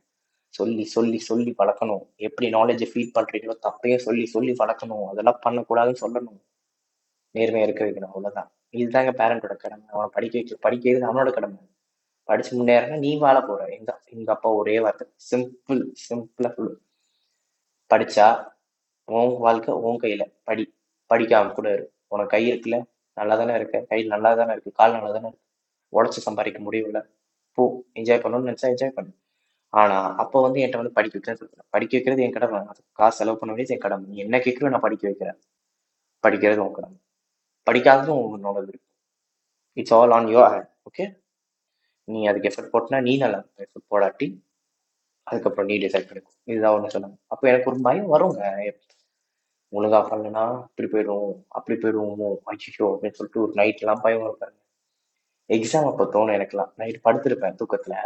சொல்லி 0.54 0.84
சொல்லி 0.84 1.18
சொல்லி 1.18 1.50
வளர்க்கணும். 1.62 2.02
எப்படி 2.16 2.46
நாலேஜை 2.56 2.86
ஃபீட் 2.92 3.14
பண்ணுறீங்களோ 3.18 3.54
தப்பையும் 3.66 4.04
சொல்லி 4.06 4.24
சொல்லி 4.26 4.52
வளர்க்கணும். 4.52 5.06
அதெல்லாம் 5.12 5.40
பண்ணக்கூடாதுன்னு 5.46 6.02
சொல்லணும். 6.04 6.40
நேர்மையாக 7.34 7.66
இருக்க 7.68 7.82
வைக்கணும். 7.84 8.12
அவ்வளோதான் 8.14 8.50
இதுதாங்க 8.74 9.12
பேரண்டோட 9.20 9.54
கடமை. 9.56 9.86
அவனை 9.94 10.08
படிக்க 10.12 10.34
வைக்க 10.38 10.56
படிக்க 10.66 10.84
வைக்கிறது 10.86 11.08
அவனோட 11.10 11.30
கடமை. 11.32 11.58
படிச்சு 12.28 12.52
முன்னேறனா 12.58 12.98
நீ 12.98 13.10
வாழ 13.16 13.36
போற. 13.42 13.60
எங்க 13.78 13.90
எங்க 14.06 14.30
அப்பா 14.32 14.50
ஒரே 14.50 14.80
வார்த்தை. 14.80 15.06
சிம்பிள் 15.30 15.82
சிம்பிளா 16.06 16.50
சொல்லு. 16.58 16.74
படித்தா 17.92 18.26
உன் 19.08 19.32
வாழ்க்கை 19.38 19.74
உன் 19.74 19.98
கையில். 19.98 20.26
படி. 20.44 20.64
படிக்காம 21.10 21.52
கூட 21.52 21.72
இரு. 21.72 21.84
உனக்கு 22.08 22.30
கை 22.30 22.42
இருக்குல்ல? 22.52 22.76
நல்லா 23.16 23.34
தானே 23.36 23.54
இருக்க? 23.54 23.78
கை 23.90 24.00
நல்லா 24.12 24.30
தானே 24.34 24.52
இருக்கு? 24.52 24.72
கால் 24.72 24.92
நல்லா 24.92 25.10
தானே 25.16 25.28
இருக்கு? 25.30 25.42
உழைச்சு 25.92 26.26
சம்பாதிக்க 26.28 26.58
முடியல 26.66 27.00
போ. 27.58 27.62
என்ஜாய் 27.94 28.22
பண்ணணும்னு 28.24 28.50
நினச்சா 28.50 28.68
என்ஜாய் 28.74 28.96
பண்ணு. 28.98 29.12
ஆனால் 29.72 30.16
அப்போ 30.16 30.42
வந்து 30.42 30.58
என்கிட்ட 30.62 30.76
வந்து 30.76 30.92
படிக்க 30.92 31.14
வைக்கிறேன் 31.18 31.64
படிக்க 31.70 31.92
வைக்கிறது 31.96 32.22
என் 32.22 32.32
கடமை. 32.32 32.60
அது 32.66 32.80
காசு 32.92 33.16
செலவு 33.16 33.38
பண்ண 33.38 33.54
வேண்டியது 33.54 33.74
என் 33.76 33.84
கடமை. 33.86 34.06
நீ 34.10 34.16
என்ன 34.16 34.38
கேட்கிறோ 34.38 34.68
நான் 34.68 34.80
படிக்க 34.80 35.04
வைக்கிறேன். 35.08 35.38
படிக்கிறது 36.24 36.58
உன் 36.66 36.72
கடமை. 36.72 36.98
படிக்காததும் 37.66 38.22
உன்னோட 38.34 38.58
விருப்பம் 38.66 38.88
it's 39.76 39.94
all 39.94 40.10
on 40.10 40.26
your 40.26 40.50
hand 40.54 40.70
okay 40.88 41.04
நீ 42.08 42.26
அதுக்கு 42.26 42.48
எஃபர்ட் 42.48 42.72
போட்டினா 42.74 43.02
நீ 43.02 43.16
நல்லா 43.16 43.38
எஃபர்ட் 43.56 43.88
போடாட்டி 43.90 44.26
அதுக்கப்புறம் 45.26 45.68
நீ 45.70 45.76
டிசைட் 45.84 46.08
பண்ணிக்கும் 46.08 46.38
இதுதான் 46.50 46.74
ஒன்று 46.76 46.94
சொன்னாங்க 46.94 47.18
அப்போ 47.32 47.44
எனக்கு 47.52 47.70
ஒரு 47.72 47.78
பயம் 47.88 48.10
வருங்க. 48.14 48.42
ஒழுங்கா 49.72 50.00
பண்ணலனா 50.10 50.44
இப்படி 50.70 50.88
போயிடும் 50.94 51.30
அப்படி 51.58 51.76
போயிடுவோமோ 51.82 52.28
அச்சிச்சோ 52.52 52.86
அப்படின்னு 52.94 53.18
சொல்லிட்டு 53.18 53.42
ஒரு 53.44 53.52
நைட்லாம் 53.60 54.02
பயம் 54.06 54.22
வரும் 54.24 54.58
எக்ஸாம் 55.50 55.88
அப்போ 55.90 56.04
தோணும் 56.14 56.36
எனக்குலாம் 56.38 56.72
நைட் 56.80 56.98
படுத்திருப்பேன் 57.06 57.56
தூக்கத்தில். 57.60 57.96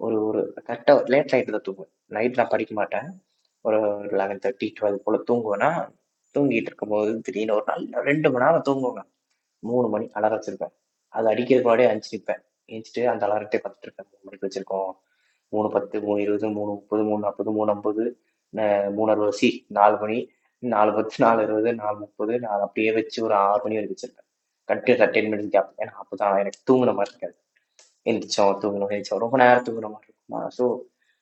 ஒரு 0.00 0.16
ஒரு 0.28 0.40
கரெக்டாக 0.68 1.04
லேட் 1.12 1.32
நைட்டு 1.32 1.54
தான் 1.54 1.66
தூங்குவேன். 1.66 1.92
நைட் 2.16 2.38
நான் 2.40 2.52
படிக்க 2.54 2.72
மாட்டேன். 2.74 3.08
ஒரு 3.64 3.78
லெவன் 4.20 4.42
தேர்ட்டி 4.44 4.66
டுவெல் 4.78 5.02
போல் 5.04 5.26
தூங்குவேன்னா 5.30 5.70
தூங்கிட்டு 6.34 6.70
இருக்கும்போது 6.70 7.10
திடீர்னு 7.26 7.54
ஒரு 7.58 7.66
நாள் 7.70 7.84
ரெண்டு 8.08 8.28
மணி 8.32 8.44
நேரம் 8.44 8.66
தூங்குவேங்க. 8.68 9.02
மூணு 9.62 9.86
மணி 9.94 10.06
அலாரம் 10.18 10.38
வச்சிருப்பேன். 10.38 10.74
அது 11.14 11.26
அடிக்கிறதுக்கு 11.32 11.68
முன்னாடியே 11.68 11.90
அஞ்சு 11.92 12.08
நிற்பேன் 12.14 12.42
எஞ்சிட்டு 12.68 13.02
அந்த 13.12 13.22
அலாரத்தை 13.26 13.58
பார்த்துட்டு 13.64 13.88
இருப்பேன். 13.88 14.08
மூணு 14.12 14.24
மணிக்கு 14.28 14.48
வச்சிருக்கோம். 14.48 14.92
மூணு 15.52 15.68
பத்து 15.70 15.96
மூணு 16.06 16.20
இருபது 16.22 16.48
மூணு 16.58 16.70
முப்பது 16.70 17.02
மூணு 17.02 17.20
நாற்பது 17.24 17.50
மூணு 17.50 17.70
ஐம்பது 17.74 18.04
மூணு 18.96 19.10
அறுபது 19.12 19.34
சி 19.40 19.48
நாலு 19.68 19.96
மணி 19.96 20.18
நாலு 20.62 20.90
பத்து 20.94 21.16
நாலு 21.24 21.42
இருபது 21.42 21.74
நாலு 21.74 21.96
முப்பது 21.98 22.34
நான் 22.40 22.64
அப்படியே 22.66 22.92
வச்சு 22.92 23.18
ஒரு 23.24 23.34
ஆறு 23.34 23.60
மணி 23.64 23.76
வரைக்கும் 23.78 23.98
வச்சிருப்பேன். 23.98 24.28
கண்டினியூஸ் 24.68 25.12
டென் 25.16 25.30
மினிட்ஸ் 25.32 25.54
கேப் 25.54 25.72
ஏன்னா 25.82 25.94
அப்போதான் 26.02 26.40
எனக்கு 26.42 26.60
தூங்குன 26.70 26.94
மாதிரி 26.98 27.12
இருக்காது. 27.12 27.36
எந்திரிச்சோம் 28.10 28.58
தூங்கணும் 28.62 28.92
எந்திரிச்சோம். 28.94 29.22
ரொம்ப 29.24 29.36
நேரம் 29.42 29.66
தூங்குற 29.68 29.88
மாதிரி 29.94 30.10
இருக்குமா? 30.10 30.40
ஸோ 30.58 30.64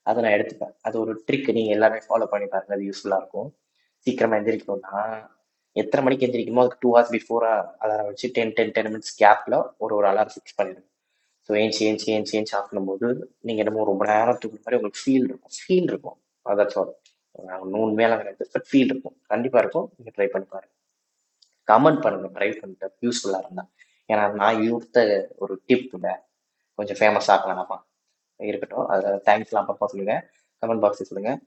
அதை 0.02 0.18
நான் 0.22 0.32
எடுத்துப்பேன். 0.32 0.74
அது 0.86 0.96
ஒரு 1.00 1.12
ட்ரிக் 1.26 1.52
நீங்க 1.52 1.70
எல்லாமே 1.70 1.98
ஃபாலோ 2.06 2.26
பண்ணி 2.32 2.46
பாருங்க. 2.46 2.72
அது 2.76 2.88
யூஸ்ஃபுல்லா 2.88 3.18
இருக்கும். 3.22 3.48
சீக்கிரமா 4.06 4.36
எந்திரிக்கணும்னா 4.36 5.02
எத்தனை 5.76 6.02
மணிக்கு 6.06 6.26
எந்திரிக்குமோ 6.26 6.62
அதுக்கு 6.64 6.80
டூ 6.80 6.90
ஹவர்ஸ் 6.94 7.14
பிஃபோர் 7.16 7.44
அலாரம் 7.84 8.08
வச்சு 8.10 8.26
டென் 8.32 8.52
டென் 8.52 8.70
டென் 8.70 8.90
மினிட்ஸ் 8.92 9.14
கேப்ல 9.22 9.54
ஒரு 9.76 9.94
ஒரு 9.98 10.06
அலாரம் 10.10 10.34
ஃபிக்ஸ் 10.34 10.58
பண்ணிடுங்க. 10.58 10.88
ஸோ 11.46 11.52
ஏஞ்சி 11.62 11.82
ஏஞ்சி 11.88 12.06
ஏஞ்சி 12.16 12.34
ஏஞ்சி 12.38 12.54
ஆஃப் 12.58 12.68
பண்ணும்போது 12.70 13.08
என்னமோ 13.62 13.82
ரொம்ப 13.90 14.04
நேரத்துக்கு 14.12 14.58
மாதிரி 14.60 14.76
உங்களுக்கு 14.78 15.02
ஃபீல் 15.04 15.26
இருக்கும். 15.28 15.54
ஃபீல் 15.62 15.88
இருக்கும். 15.92 16.18
அதான் 16.46 16.92
நூன் 17.74 17.92
மேலே 18.00 18.14
கிடையாது 18.20 18.44
பட் 18.54 18.66
ஃபீல் 18.70 18.90
இருக்கும். 18.92 19.16
கண்டிப்பாக 19.32 19.62
இருக்கும். 19.64 19.86
நீங்கள் 19.96 20.14
ட்ரை 20.16 20.28
பண்ணி 20.34 20.46
பாருங்க. 20.54 20.72
கமெண்ட் 21.68 22.00
பண்ணுங்கள் 22.04 22.32
ட்ரை 22.36 22.48
பண்ணிட்டு 22.60 22.88
யூஸ்ஃபுல்லாக 23.06 23.44
இருந்தால் 23.44 23.70
ஏன்னா 24.12 24.24
நான் 24.40 24.58
யூத்த 24.68 24.98
ஒரு 25.44 25.54
டிப் 25.68 25.86
கொஞ்சம் 26.78 26.98
ஃபேமஸ் 27.00 27.28
ஆக 27.34 27.44
வேணாமா? 27.50 27.76
இருக்கட்டும். 28.40 28.86
அதில் 28.92 29.20
தேங்க்ஸ்லாம் 29.28 29.64
அப்பப்போ 29.64 29.86
சொல்லுங்கள் 29.92 30.22
கமெண்ட் 30.62 30.82
பாக்ஸில் 30.84 31.08
சொல்லுங்கள் 31.10 31.38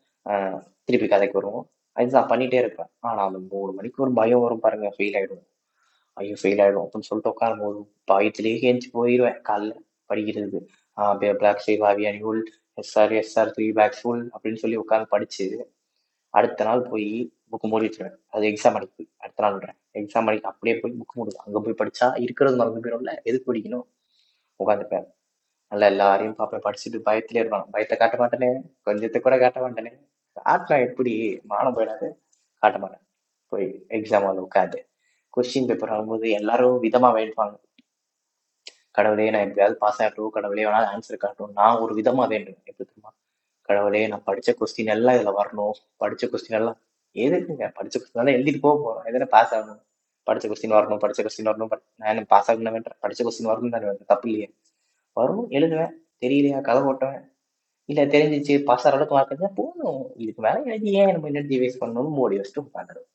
திருப்பி 0.87 1.07
கதைக்கு 1.13 1.37
வருவோம். 1.39 1.65
அதுதான் 1.99 2.29
பண்ணிகிட்டே 2.31 2.59
இருப்பேன். 2.63 2.89
ஆனால் 3.07 3.27
அந்த 3.29 3.39
மூணு 3.53 3.71
மணிக்கு 3.77 4.03
ஒரு 4.05 4.11
பயம் 4.19 4.43
வரும் 4.45 4.63
பாருங்கள் 4.65 4.95
ஃபெயில் 4.97 5.17
ஆகிடும் 5.19 5.45
ஐயோ 6.17 6.35
ஃபெயில் 6.41 6.61
ஆகிடும் 6.63 6.83
அப்படின்னு 6.85 7.07
சொல்லிட்டு 7.09 7.31
உட்காரும் 7.33 7.63
போது 7.65 7.79
பயத்திலேயே 8.11 8.57
ஏஞ்சி 8.69 8.87
போயிடுவேன் 8.97 9.39
காலைல. 9.49 9.73
படிக்கிறது. 10.09 10.59
பிளாக் 11.41 11.63
சேவ் 11.67 11.83
ஆவியானி 11.91 12.19
whole 12.27 12.41
SR 12.81 13.13
SR 13.21 13.51
three 13.55 13.67
packs 13.79 14.01
full 14.03 14.23
அப்படின்னு 14.35 14.61
சொல்லி 14.63 14.77
உட்காந்து 14.83 15.07
படிச்சு 15.15 15.45
அடுத்த 16.33 16.65
நாள் 16.67 16.81
போய் 16.91 17.09
புக் 17.51 17.67
மூடிட்டுருவேன். 17.71 18.15
அது 18.35 18.43
எக்ஸாம் 18.51 18.77
அடிக்கு 18.77 19.03
அடுத்த 19.23 19.43
நாள் 19.43 19.55
விடுறேன். 19.57 19.77
எக்ஸாம் 19.99 20.27
அடிக்க 20.29 20.51
அப்படியே 20.53 20.75
போய் 20.81 20.95
புக் 20.99 21.15
மூடுவேன் 21.19 21.43
அங்கே 21.45 21.59
போய் 21.65 21.79
படிச்சா 21.81 22.07
இருக்கிறது 22.25 22.57
மறந்து 22.61 22.81
போயிடும்ல 22.83 23.13
எதுக்கு 23.29 23.47
படிக்கணும்? 23.51 23.85
உட்காந்துப்பேன் 24.59 25.07
நல்லா 25.71 25.87
எல்லாரையும் 25.93 26.35
பார்ப்பேன். 26.39 26.63
படிச்சுட்டு 26.65 26.99
பயத்திலே 27.07 27.41
இருப்பான். 27.43 27.65
பயத்தை 27.75 27.95
காட்ட 28.01 28.17
மாட்டேனே. 28.21 28.49
கொஞ்சத்தை 28.87 29.19
கூட 29.25 29.35
காட்ட 29.43 29.59
மாட்டேனே. 29.63 29.91
காட்டினா 30.35 30.77
எப்படி? 30.89 31.13
மானம் 31.51 31.75
போயிடாது. 31.77 32.07
காட்ட 32.63 32.77
மாட்டேன். 32.83 33.03
போய் 33.51 33.67
எக்ஸாம் 33.97 34.27
வந்து 34.29 34.45
உட்காந்து 34.47 34.79
கொஸ்டின் 35.33 35.67
பேப்பர் 35.69 35.91
ஆகும்போது 35.95 36.27
எல்லாரும் 36.39 36.77
விதமாக 36.85 37.15
வேண்டுவாங்க 37.19 37.55
கடவுளே 38.97 39.29
நான் 39.29 39.41
எப்படியாவது 39.41 39.77
பாஸ் 39.77 40.01
ஆகட்டும் 40.01 40.29
கடவுளே 40.29 40.63
வேணாலும் 40.63 40.89
ஆன்சர் 40.93 41.17
காட்டும் 41.17 41.51
நான் 41.51 41.77
ஒரு 41.77 41.93
விதமா 41.95 42.27
வேண்டும் 42.27 42.57
எப்படி 42.63 42.75
தெரியுமா? 42.77 43.13
கடவுளே 43.61 44.07
நான் 44.07 44.23
படிச்ச 44.27 44.53
கொஸ்டின் 44.59 44.85
எல்லாம் 44.85 45.15
இதுல 45.15 45.33
வரணும். 45.41 45.71
படிச்ச 45.99 46.23
கொஸ்டின் 46.25 46.57
எல்லாம் 46.59 46.77
எதுக்குங்க? 47.13 47.65
படிச்ச 47.77 47.95
கொஸ்டின் 47.97 48.13
எல்லாம் 48.13 48.33
எழுதிட்டு 48.35 48.59
போக 48.59 48.77
போறோம். 48.83 49.07
எதுனா 49.07 49.25
பாஸ் 49.25 49.53
ஆகணும்? 49.53 49.81
படிச்ச 50.25 50.45
கொஸ்டின் 50.49 50.75
வரணும் 50.77 51.01
படிச்ச 51.03 51.19
கொஸ்டின் 51.21 51.49
வரணும். 51.49 51.81
நான் 51.95 52.09
என்ன 52.09 52.23
பாஸ் 52.23 52.51
ஆகணும் 52.51 52.71
வேண்டாம். 52.71 52.97
படிச்ச 53.01 53.23
கொஸ்டின் 53.23 53.51
வரணும் 53.51 53.69
தானே 53.69 53.97
தப்பு 54.07 54.29
இல்லையே. 54.29 54.53
வரும் 55.13 55.51
எழுதுவேன். 55.51 55.91
தெரியலையா? 56.21 56.61
கதை 56.61 56.81
ஓட்டுவேன். 56.81 57.23
இல்ல 57.85 58.05
தெரிஞ்சிச்சு 58.05 58.63
பாஸ் 58.63 58.87
ஆகிற 58.87 58.91
அளவுக்கு 58.91 59.15
மார்க் 59.15 59.31
இருந்தா 59.31 59.51
போதும். 59.55 60.11
இதுக்கு 60.15 60.41
மேலே 60.41 60.65
எழுதி 60.65 60.91
ஏன் 60.91 61.11
நம்ம 61.11 61.27
எனர்ஜி 61.27 61.59
வேஸ்ட் 61.59 61.83
பண்ணணும்னு 61.83 62.13
மோடி 62.19 62.35
வச்சுட்டு 62.37 62.67
உட்காந்துடும் 62.73 63.09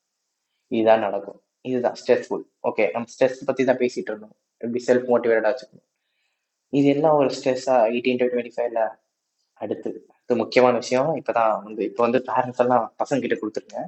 இதுதான் 0.67 0.99
நடக்கும். 0.99 1.41
இதுதான் 1.61 1.95
ஸ்ட்ரெஸ்ஃபுல் 2.05 2.43
ஓகே 2.63 2.91
நம்ம 2.91 3.07
ஸ்ட்ரெஸ் 3.19 3.45
பத்தி 3.45 3.63
தான் 3.65 3.77
பேசிட்டு 3.77 4.09
இருந்தோம். 4.11 4.35
எப்படி 4.63 4.81
செல்ஃப் 4.87 5.09
மோட்டிவேட்டடாக 5.11 5.51
வச்சுக்கணும். 5.53 5.87
இது 6.73 6.87
எல்லாம் 6.95 7.17
ஒரு 7.21 7.29
ஸ்ட்ரெஸ்ஸாக 7.37 7.89
எயிட்டீன் 7.91 8.19
டு 8.21 8.27
டுவெண்ட்டி 8.33 8.53
ஃபைவ்ல 8.55 8.81
அடுத்து 9.61 9.89
அடுத்து 10.13 10.35
முக்கியமான 10.43 10.73
விஷயம். 10.83 11.09
இப்போ 11.19 11.31
தான் 11.39 11.53
வந்து 11.67 11.81
இப்போ 11.89 12.01
வந்து 12.05 12.19
பேரண்ட்ஸ் 12.29 12.61
எல்லாம் 12.63 12.85
பசங்க 13.01 13.19
கிட்ட 13.25 13.35
கொடுத்துருங்க 13.41 13.79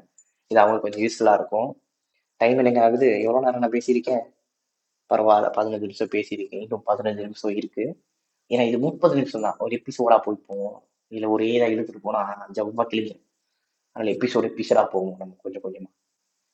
இது 0.52 0.60
அவங்களுக்கு 0.62 0.86
கொஞ்சம் 0.88 1.04
யூஸ்ஃபுல்லாக 1.06 1.40
இருக்கும். 1.40 1.70
டைம் 2.42 2.60
இல்லைங்க 2.62 2.82
ஆகுது. 2.88 3.10
எவ்வளோ 3.26 3.42
நேரம் 3.46 3.64
நான் 3.66 3.76
பேசியிருக்கேன்? 3.78 4.24
பரவாயில்ல 5.12 5.48
பதினஞ்சு 5.58 5.88
நிமிஷம் 5.88 6.12
பேசியிருக்கேன். 6.16 6.64
இன்னும் 6.66 6.84
பதினஞ்சு 6.90 7.22
நிமிஷம் 7.28 7.56
இருக்குது 7.60 7.94
ஏன்னா 8.52 8.64
இது 8.70 8.78
முப்பது 8.88 9.14
நிமிஷம் 9.20 9.46
தான். 9.48 9.58
ஒரு 9.66 9.74
எபிசோடாக 9.80 10.20
போய் 10.26 10.38
போவோம். 10.50 10.78
இதில் 11.12 11.32
ஒரே 11.36 11.50
இதாக 11.58 11.74
இழுத்துட்டு 11.76 12.02
போனால் 12.08 12.54
ஜவ்வா 12.58 12.84
கிளிங்க 12.92 13.14
அதனால் 13.96 14.14
எபிசோடு 14.16 14.46
எபிசோடாக 14.52 14.88
போவோம் 14.94 15.18
நம்ம 15.22 15.34
கொஞ்சம் 15.44 15.64
கொஞ்சமாக 15.66 15.94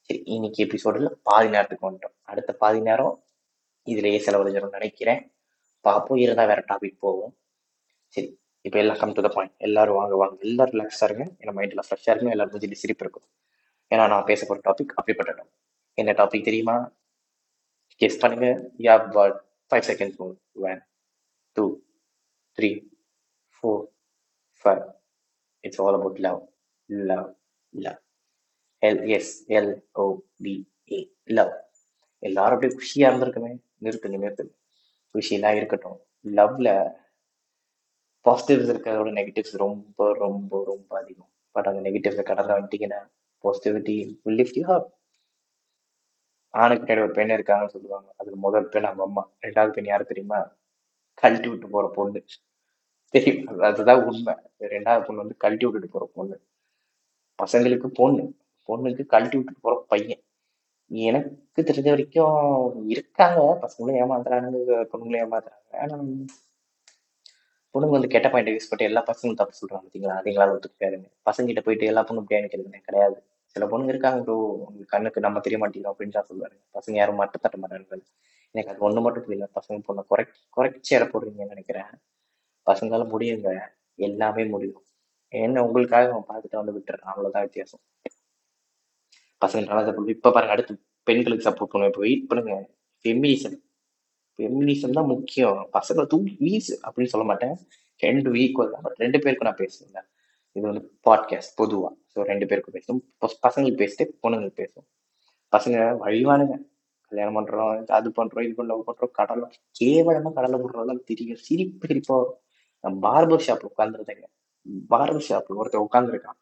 சரி 0.10 0.20
இன்னைக்கு 0.36 0.60
எபிசோடில் 0.66 1.08
பாதி 1.28 1.48
நேரத்துக்கு 1.56 1.88
வந்துட்டோம். 1.88 2.16
அடுத்த 2.32 2.52
பாதி 2.64 2.80
நேரம் 2.90 3.16
இதுலயே 3.86 4.20
செலவழிஞ்சிடும் 4.26 4.70
நினைக்கிறேன். 4.70 5.22
பார்ப்போம். 5.80 6.18
இருந்தா 6.18 6.46
வேற 6.46 6.64
டாபிக் 6.68 6.98
போவோம். 7.00 7.38
சரி 8.08 8.40
இப்போ 8.62 8.78
எல்லாம் 8.80 8.98
கம் 8.98 9.12
டு 9.12 9.22
த 9.22 9.28
பாயிண்ட் 9.28 9.54
எல்லாரும் 9.58 9.96
வாங்க 9.96 10.16
வாங்க. 10.16 10.36
எல்லாரும் 10.40 10.74
ரிலாக்ஸா 10.74 11.04
இருங்க. 11.04 11.26
என் 11.38 11.56
மைண்ட்ல 11.58 11.84
ஃப்ரெஷ்ஷா 11.90 12.12
இருக்கும் 12.12 12.30
எல்லாரும் 12.30 12.54
மூஞ்சில 12.54 12.72
சிரிப்பு 12.72 13.06
இருக்கும். 13.06 13.28
ஏன்னா 13.90 14.08
நான் 14.08 14.24
பேச 14.24 14.46
போற 14.46 14.60
டாபிக் 14.60 14.94
அப்படிப்பட்ட 14.96 15.46
என்ன 15.94 16.12
டாபிக் 16.12 16.44
தெரியுமா? 16.44 16.76
கெஸ் 18.02 18.20
பண்ணுங்க. 18.20 18.72
யா 18.78 19.12
பட் 19.12 19.46
ஃபைவ் 19.70 19.88
செகண்ட்ஸ் 19.90 20.18
போகும் 20.18 20.42
one 20.54 20.82
two 21.52 21.82
three 22.58 22.70
four 23.58 23.84
five 24.64 24.84
it's 25.60 25.82
all 25.82 25.94
about 25.94 26.18
love 26.18 26.40
love 26.86 27.36
love 27.70 28.00
L 28.82 29.08
S 29.08 29.52
L 29.52 29.82
O 29.94 30.18
P 30.42 30.54
A 30.92 31.12
love 31.24 31.52
எல்லாரும் 32.20 32.54
அப்படியே 32.54 32.80
குஷியா 32.80 33.08
இருந்திருக்குமே. 33.12 33.52
நிறுத்து 33.82 34.10
நிறுத்து. 34.10 34.50
விஷயம்லாம் 35.14 35.56
இருக்கட்டும். 35.56 36.00
லவ்ல 36.24 36.94
பாசிட்டிவ்ஸ் 38.26 38.72
இருக்கிறதோட 38.72 39.12
நெகட்டிவ்ஸ் 39.12 39.58
ரொம்ப 39.58 40.14
ரொம்ப 40.14 40.64
ரொம்ப 40.66 41.00
அதிகம். 41.00 41.30
பட் 41.52 41.66
அந்த 41.66 41.90
நெகட்டிவ்ஸை 41.90 42.24
கடந்து 42.24 42.54
வந்துட்டீங்கன்னா 42.54 43.10
positivity 43.44 44.20
will 44.24 44.36
lift 44.36 44.58
you 44.58 44.68
up. 44.68 44.86
ஆணுக்கு 46.50 46.94
பின்னாடி 46.94 47.02
ஒரு 47.02 47.12
பெண் 47.12 47.32
இருக்காங்கன்னு 47.32 47.68
சொல்லுவாங்க. 47.68 48.14
அதுல 48.18 48.36
முதல் 48.36 48.70
பெண் 48.70 48.82
நம்ம 48.82 49.04
அம்மா. 49.04 49.32
ரெண்டாவது 49.42 49.72
பெண் 49.72 49.86
யாரு 49.86 50.06
தெரியுமா? 50.06 50.56
கழட்டி 51.14 51.48
விட்டு 51.48 51.70
போற 51.70 51.92
பொண்ணு. 51.96 52.26
தெரியும். 53.10 53.60
அதுதான் 53.60 54.04
உண்மை. 54.04 54.34
ரெண்டாவது 54.60 55.06
பொண்ணு 55.06 55.22
வந்து 55.22 55.38
கழட்டி 55.38 55.66
விட்டுட்டு 55.66 55.90
போற 55.90 56.12
பொண்ணு. 56.14 56.42
பசங்களுக்கு 57.44 57.88
பொண்ணு. 57.88 58.38
பொண்ணுக்கு 58.68 59.06
கழட்டி 59.06 59.36
விட்டுட்டு 59.36 59.62
போற 59.62 59.86
பையன். 59.88 60.22
எனக்கு 60.92 61.62
தெரிஞ்ச 61.70 61.90
வரைக்கும் 61.94 62.38
இருக்காங்க. 62.94 63.40
பசங்களும் 63.64 64.00
ஏமாத்துறாங்க 64.02 64.48
பொண்ணுங்களும் 64.92 65.24
ஏமாத்துறாங்க. 65.26 65.60
ஆனா 65.84 65.96
பொண்ணுங்க 67.76 67.96
வந்து 67.98 68.12
கெட்ட 68.14 68.28
பாயிண்ட் 68.32 68.52
யூஸ் 68.54 68.70
பண்ணி 68.72 68.86
எல்லா 68.90 69.02
பசங்களும் 69.10 69.40
தப்பு 69.42 69.60
சொல்றாங்க 69.60 69.84
பார்த்தீங்களா 69.84 70.16
அதிகளால 70.20 70.32
எங்களால் 70.32 70.56
ஒத்துக்காதுங்க 70.58 71.08
பசங்க 71.30 71.46
கிட்ட 71.50 71.62
போயிட்டு 71.68 71.86
எல்லா 71.92 72.02
பொண்ணும் 72.08 72.24
இப்படியா 72.26 72.42
நினைக்கிறதுங்க 72.42 72.82
கிடையாது. 72.90 73.18
சில 73.56 73.66
பொண்ணுங்க 73.72 73.94
இருக்காங்க 73.94 74.20
ப்ரோ 74.26 74.36
உங்களுக்கு 74.60 74.94
கண்ணுக்கு 74.96 75.26
நம்ம 75.26 75.42
தெரிய 75.46 75.58
மாட்டேங்கிறோம் 75.62 75.94
அப்படின்னு 75.94 76.18
தான் 76.18 76.30
சொல்லுவாரு 76.30 76.56
பசங்க 76.78 76.96
யாரும் 77.02 77.20
மட்டும் 77.22 77.44
தட்ட 77.46 77.58
மாட்டாங்க 77.64 78.00
எனக்கு 78.56 78.72
அது 78.74 78.86
ஒண்ணு 78.88 79.02
மட்டும் 79.06 79.26
புரியல. 79.26 79.48
பசங்க 79.58 79.80
பொண்ணை 79.88 80.04
குறை 80.12 80.24
குறைச்சி 80.58 80.92
இட 80.98 81.06
போடுறீங்கன்னு 81.08 81.54
நினைக்கிறேன். 81.56 81.92
பசங்களால 82.68 83.06
முடியுங்க. 83.14 83.50
எல்லாமே 84.00 84.46
முடியும். 84.56 84.82
என்ன 85.34 85.64
உங்களுக்காக 85.68 86.12
அவன் 86.14 86.30
பார்த்துட்டு 86.32 86.62
வந்து 86.62 86.76
விட்டுறான். 86.78 87.10
அவ்வளவுதான் 87.14 87.46
வித்தியாசம். 87.48 87.84
பசங்க 89.42 89.62
நல்லா 89.70 89.84
சப்போர்ட் 89.88 90.14
இப்போ 90.16 90.30
பாருங்க 90.36 90.56
அடுத்து 90.56 90.74
பெண்களுக்கு 91.08 91.48
சப்போர்ட் 91.48 91.72
பண்ணுவோம். 91.74 91.92
இப்போ 91.92 92.04
வெயிட் 92.08 92.28
பண்ணுங்க. 92.30 92.56
ஃபெமினிசம் 93.06 93.58
ஃபெமினிசம் 94.40 94.96
தான் 94.98 95.10
முக்கியம். 95.14 95.60
பசங்களை 95.78 96.06
தூக்கி 96.14 96.34
வீஸ் 96.46 96.72
அப்படின்னு 96.86 97.14
சொல்ல 97.14 97.26
மாட்டேன். 97.32 97.56
ரெண்டு 98.02 98.30
ஈக்குவல் 98.44 98.74
தான். 98.74 98.84
பட் 98.86 99.00
ரெண்டு 99.06 99.18
பேருக்கும் 99.24 99.50
நான் 99.50 99.62
பேசுவேன் 99.64 100.08
இது 100.56 100.66
வந்து 100.70 100.84
பாட்காஸ்ட் 101.08 101.54
பொதுவாக 101.62 101.94
ஸோ 102.14 102.24
ரெண்டு 102.30 102.46
பேருக்கும் 102.50 102.76
பேசும் 102.78 103.00
பசங்களுக்கு 103.46 103.82
பேசிட்டு 103.82 104.06
பொண்ணுங்களுக்கு 104.24 104.62
பேசும் 104.64 104.86
பசங்க 105.54 105.78
வழிவானுங்க. 106.04 106.56
கல்யாணம் 107.12 107.38
பண்ணுறோம் 107.38 107.72
அது 107.98 108.10
பண்றோம் 108.18 108.46
இது 108.48 108.54
பண்ணுறோம் 108.60 108.84
பண்ணுறோம் 108.90 109.14
கடலை 109.20 109.48
கேவலமாக 109.80 110.34
கடலை 110.38 110.58
போடுறதெல்லாம் 110.62 111.02
தெரியும் 111.10 111.42
சிரிப்பு 111.48 111.88
சிரிப்பாக 111.92 112.18
வரும். 112.22 112.38
நான் 112.84 112.98
பார்பர் 113.06 113.46
ஷாப்பில் 113.48 113.72
உட்காந்துருந்தேங்க 113.72 114.26
பார்பர் 114.94 115.28
ஷாப்பில் 115.30 115.60
ஒருத்தர் 115.62 115.86
உட்காந்துருக்கான் 115.88 116.40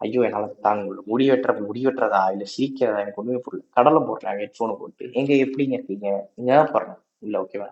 ஐயோ 0.00 0.20
என்னால் 0.24 0.54
தாங்க 0.60 0.82
முடியல. 0.84 1.02
முடி 1.06 1.30
வெட்டுற 1.30 1.52
முடி 1.60 1.86
வெட்டுறதா 1.86 2.20
சிரிக்கிறதா? 2.54 3.00
எனக்கு 3.00 3.20
ஒன்றுமே 3.22 3.40
புரியல. 3.40 3.66
கடலை 3.70 4.00
போடுறாங்க 4.02 4.40
ஹெட்ஃபோனை 4.44 4.74
போட்டு. 4.76 5.04
எங்க 5.12 5.32
எப்படிங்க 5.44 5.74
இருக்கீங்க? 5.78 6.08
இங்கே 6.36 6.54
தான் 6.54 6.72
போடுறேன் 6.74 7.00
இல்லை 7.20 7.38
ஓகேவா 7.40 7.68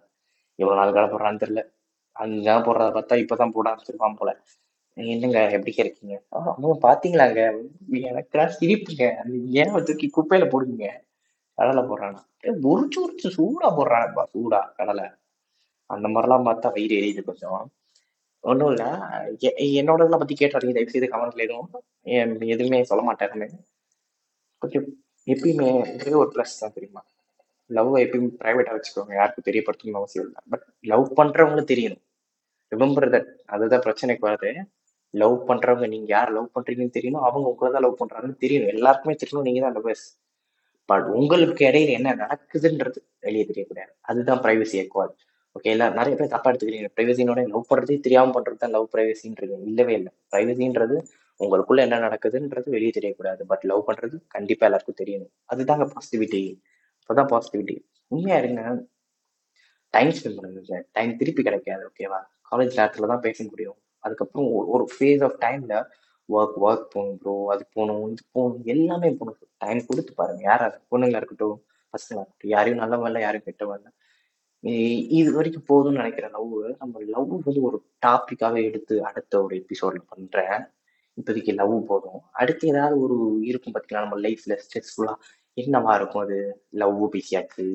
இவ்வளோ 0.58 0.74
நாள் 0.74 0.92
கடை 0.92 1.08
போடுறான்னு 1.08 1.42
தெரியல. 1.44 1.62
அங்க 2.16 2.54
போடுறத 2.66 2.90
பார்த்தா 2.90 3.16
இப்பதான் 3.16 3.52
போட 3.52 3.66
ஆரம்பிச்சிருப்பான் 3.70 4.18
போல. 4.20 4.30
என்னங்க 4.96 5.40
எப்படிங்க 5.56 5.78
இருக்கீங்க? 5.78 6.14
ஆ, 6.34 6.38
அம்மா 6.54 6.76
பாத்தீங்களாங்க? 6.82 7.40
எனக்கு 8.10 8.46
சிரிப்புங்க. 8.60 9.04
அந்த 9.22 9.36
ஏன் 9.60 9.84
தூக்கி 9.84 10.08
குப்பையில 10.16 10.48
போடுங்க 10.50 10.86
கடலை 11.58 11.82
போடுறானா. 11.82 12.20
ஏய், 12.40 12.58
உரிச்சு 12.62 12.98
உரிச்சு 13.04 13.28
சூடா 13.36 13.68
போடுறானப்பா 13.78 14.24
சூடா 14.34 14.60
கடலை. 14.76 15.06
அந்த 15.90 16.06
மாதிரிலாம் 16.08 16.46
பார்த்தா 16.48 16.68
வயிறு 16.72 16.94
எரியுது 16.96 17.22
கொஞ்சம். 17.24 17.62
ஒன்றும் 18.52 18.70
இல்லை. 18.72 18.88
என்னோட 19.80 19.98
இதெல்லாம் 20.02 20.22
பற்றி 20.22 20.36
கேட்டாருங்க 20.40 20.74
தயவு 20.76 20.94
செய்து 20.94 21.12
கமெண்ட்ல 21.12 21.44
எதுவும் 21.46 21.70
எதுவுமே 22.54 22.80
சொல்ல 22.90 23.02
மாட்டேன் 23.08 23.54
கொஞ்சம் 24.62 24.86
எப்பயுமே 25.32 25.68
இதே 25.96 26.14
ஒரு 26.22 26.30
ப்ளஸ் 26.34 26.60
தான் 26.62 26.74
தெரியுமா? 26.76 27.02
லவ் 27.70 27.90
எப்பயுமே 28.04 28.28
ப்ரைவேட்டாக 28.42 28.74
வச்சுக்கோங்க. 28.76 29.12
யாருக்கும் 29.20 29.46
தெரியப்படுத்தணும்னு 29.48 30.00
அவசியம் 30.00 30.26
இல்லை. 30.26 30.40
பட் 30.52 30.64
லவ் 30.92 31.04
பண்ணுறவங்களும் 31.18 31.70
தெரியணும். 31.72 32.02
ரிமெம்பர் 32.72 33.08
தட் 33.14 33.28
அதுதான் 33.54 33.84
பிரச்சனைக்கு 33.86 34.24
வருது 34.28 34.52
லவ் 35.14 35.36
பண்ணுறவங்க 35.50 35.86
நீங்கள் 35.94 36.12
யார் 36.16 36.30
லவ் 36.36 36.48
பண்ணுறீங்கன்னு 36.56 36.96
தெரியணும். 36.96 37.26
அவங்க 37.28 37.46
உங்களை 37.52 37.68
தான் 37.76 37.84
லவ் 37.86 38.00
பண்ணுறாங்கன்னு 38.00 38.40
தெரியணும். 38.44 38.72
எல்லாருக்குமே 38.76 39.14
தெரியணும். 39.22 39.46
நீங்கள் 39.48 39.66
தான் 39.66 39.76
லவ்வர்ஸ் 39.78 40.06
பட் 40.90 41.06
உங்களுக்கு 41.18 41.62
இடையில 41.70 41.94
என்ன 41.98 42.10
நடக்குதுன்றது 42.22 42.98
வெளியே 43.26 43.44
தெரியக்கூடாது. 43.50 43.92
அதுதான் 44.10 44.42
ப்ரைவசி 44.44 44.76
எக்வால் 44.84 45.12
ஓகே 45.58 45.68
இல்லை 45.68 45.88
நிறைய 45.88 46.16
பேர் 46.16 46.28
தப்பா 46.28 46.50
எடுத்துக்கிறீங்க. 46.50 46.88
ப்ரைவசினோட 46.96 47.46
லவ் 47.46 47.64
பண்றதே 47.74 48.00
தெரியாம 48.00 48.40
பண்றது 48.40 48.56
தான் 48.56 48.70
லவ் 48.70 48.88
ப்ரைவசின்றது 48.92 49.62
இல்லவே 49.62 49.92
இல்லை. 49.92 50.12
ப்ரைவசின்றது 50.30 51.04
உங்களுக்குள்ள 51.38 51.76
என்ன 51.76 51.98
நடக்குதுன்றது 51.98 52.70
வெளியே 52.70 52.90
தெரியக்கூடாது. 53.00 53.42
பட் 53.42 53.64
லவ் 53.64 53.88
பண்றது 53.88 54.20
கண்டிப்பா 54.28 54.66
எல்லாருக்கும் 54.66 54.94
தெரியணும். 55.04 55.54
அதுதாங்க 55.54 55.90
பாசிட்டிவிட்டி 55.92 56.60
அப்பதான் 57.08 57.28
பாசிட்டிவிட்டி 57.28 57.84
உண்மையா 58.06 58.38
இருங்க. 58.38 58.86
டைம் 59.90 60.08
ஸ்பெண்ட் 60.08 60.36
பண்ணுங்க 60.36 60.84
டைம் 60.92 61.16
திருப்பி 61.16 61.42
கிடைக்காது 61.42 61.86
ஓகேவா 61.86 62.22
காலேஜ் 62.50 62.76
நேரத்துல 62.76 63.06
தான் 63.06 63.20
பேச 63.20 63.44
முடியும். 63.48 63.76
அதுக்கப்புறம் 63.98 64.48
ஒரு- 64.48 64.66
ஒரு 64.66 64.88
ஃபேஸ் 64.98 65.24
ஆஃப் 65.24 65.36
டைம்ல 65.40 65.74
ஒர்க் 66.32 66.68
ஒர்க் 66.68 66.88
போகணும் 66.90 67.18
ப்ரோ 67.18 67.46
அது 67.48 67.66
போகணும் 67.72 68.10
இது 68.10 68.22
போகணும் 68.30 68.60
எல்லாமே 68.64 69.10
போகணும். 69.10 69.38
டைம் 69.58 69.86
கொடுத்து 69.86 70.14
பாருங்க. 70.14 70.42
யாராவது 70.42 70.80
பொண்ணுங்களா 70.90 71.16
இருக்கட்டும் 71.16 71.64
பசங்களா 71.86 72.20
இருக்கட்டும் 72.20 72.50
யாரையும் 72.50 72.80
நல்லவங்க 72.80 73.04
இல்லை 73.04 73.20
யாரையும் 73.22 73.54
கெட்டவங்க 73.54 73.76
இல்லை 73.76 73.92
இது 75.18 75.30
வரைக்கும் 75.36 75.66
போதும்னு 75.68 75.98
நினைக்கிற 76.00 76.28
லவ். 76.28 76.54
நம்ம 76.78 77.00
லவ் 77.14 77.32
வந்து 77.46 77.60
ஒரு 77.68 77.78
டாபிக்காவே 78.06 78.60
எடுத்து 78.68 78.94
அடுத்த 79.10 79.42
ஒரு 79.42 79.54
எபிசோட்ல 79.62 80.00
பண்றேன். 80.14 80.56
இப்போதைக்கு 81.18 81.52
லவ் 81.60 81.74
போதும். 81.90 82.20
அடுத்து 82.40 82.64
ஏதாவது 82.68 82.96
ஒரு 83.04 83.16
இருக்கும் 83.50 83.74
பார்த்தீங்களா 83.74 84.02
நம்ம 84.06 84.18
லைஃப்ல 84.26 84.54
ஸ்ட்ரெஸ்ஃபுல்லா 84.64 85.14
என்னவா 85.56 85.92
இருக்கும் 86.00 86.22
அது? 86.24 86.38
லவ் 86.82 87.04
பேசியாச்சு 87.14 87.66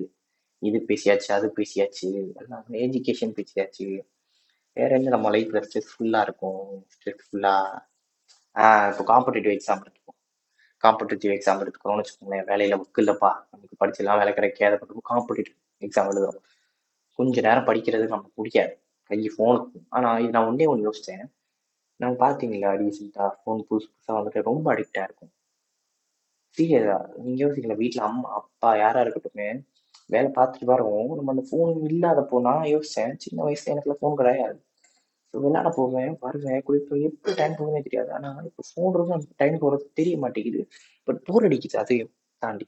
இது 0.62 0.78
பேசியாச்சு 0.90 1.30
அது 1.38 1.48
பேசியாச்சு 1.58 2.10
எல்லாம் 2.42 2.66
எஜுகேஷன் 2.86 3.34
பேசியாச்சு. 3.40 3.88
வேற 4.78 4.90
என்ன 4.98 5.10
நம்ம 5.16 5.32
லைஃப்ல 5.36 5.60
ஸ்ட்ரெஸ்ஃபுல்லா 5.66 6.22
இருக்கும்? 6.28 6.62
ஸ்ட்ரெஸ்ஃபுல்லா 6.94 7.56
இப்போ 8.92 9.04
காம்படிட்டிவ் 9.12 9.54
எக்ஸாம் 9.58 9.82
எடுத்துக்கோம் 9.84 10.20
காம்படிட்டிவ் 10.84 11.32
எக்ஸாம் 11.38 11.62
எடுத்துக்கிறோம்னு 11.64 12.04
வச்சுக்கோங்களேன் 12.04 12.48
வேலையில 12.52 12.78
ஒர்க் 12.82 13.02
இல்லப்பா 13.04 13.32
நமக்கு 13.52 13.76
படிச்செல்லாம் 13.82 14.20
வேலை 14.22 14.34
கிடைக்காத. 14.38 14.74
பட்டும் 14.82 15.08
காம்படிட்டிவ் 15.12 15.58
எக்ஸாம் 15.86 16.10
எழுதுறோம். 16.12 16.42
கொஞ்ச 17.20 17.36
நேரம் 17.48 17.68
படிக்கிறது 17.70 18.06
நமக்கு 18.14 18.38
பிடிக்காது. 18.40 18.74
கை 19.10 19.20
ஃபோனுக்கு 19.36 19.80
ஆனால் 19.98 20.20
இது 20.24 20.34
நான் 20.36 20.50
ஒன்றே 20.52 20.68
ஒன்று 20.72 20.88
யோசித்தேன் 20.90 21.26
நம்ம 22.00 22.14
பார்த்தீங்களா 22.24 22.72
ரீசெண்டாக 22.82 23.30
ஃபோன் 23.40 23.62
புதுசு 23.70 23.88
புதுசாக 23.92 24.16
வந்துட்டு 24.18 24.42
ரொம்ப 24.50 24.66
அடிக்டாக 24.74 25.08
இருக்கும். 25.08 25.32
சீரியஸா 26.58 26.98
நீங்கள் 27.24 27.44
யோசிக்கல 27.44 27.76
வீட்டில் 27.82 28.08
அம்மா 28.10 28.30
அப்பா 28.40 28.70
யாராக 28.84 29.04
இருக்கட்டுமே 29.06 29.50
வேலை 30.14 30.30
பார்த்துட்டு 30.38 30.68
வரோம் 30.74 31.12
நம்ம 31.18 31.32
அந்த 31.34 31.44
ஃபோன் 31.50 31.72
இல்லாதப்போ 31.90 32.40
நான் 32.48 32.66
யோசித்தேன் 32.74 33.14
சின்ன 33.26 33.40
வயசுல 33.48 33.74
எனக்குலாம் 33.74 34.02
ஃபோன் 34.02 34.20
கிடையாது. 34.22 34.58
ஸோ 35.30 35.38
விளையாட 35.44 35.70
போவேன் 35.78 36.12
வருவேன் 36.26 36.64
குளிப்பேன். 36.68 37.04
எப்படி 37.10 37.34
டைம் 37.40 37.56
போகுதுனே 37.60 37.82
தெரியாது. 37.88 38.10
ஆனால் 38.18 38.48
இப்போ 38.50 38.64
ஃபோன் 38.72 38.94
இருக்கும் 38.98 39.24
டைம் 39.42 39.62
போகிறது 39.64 39.86
தெரிய 40.00 40.18
மாட்டேங்குது. 40.24 40.62
பட் 41.08 41.22
போர் 41.30 41.48
அடிக்குது 41.50 41.78
அதையும் 41.84 42.12
தாண்டி. 42.42 42.68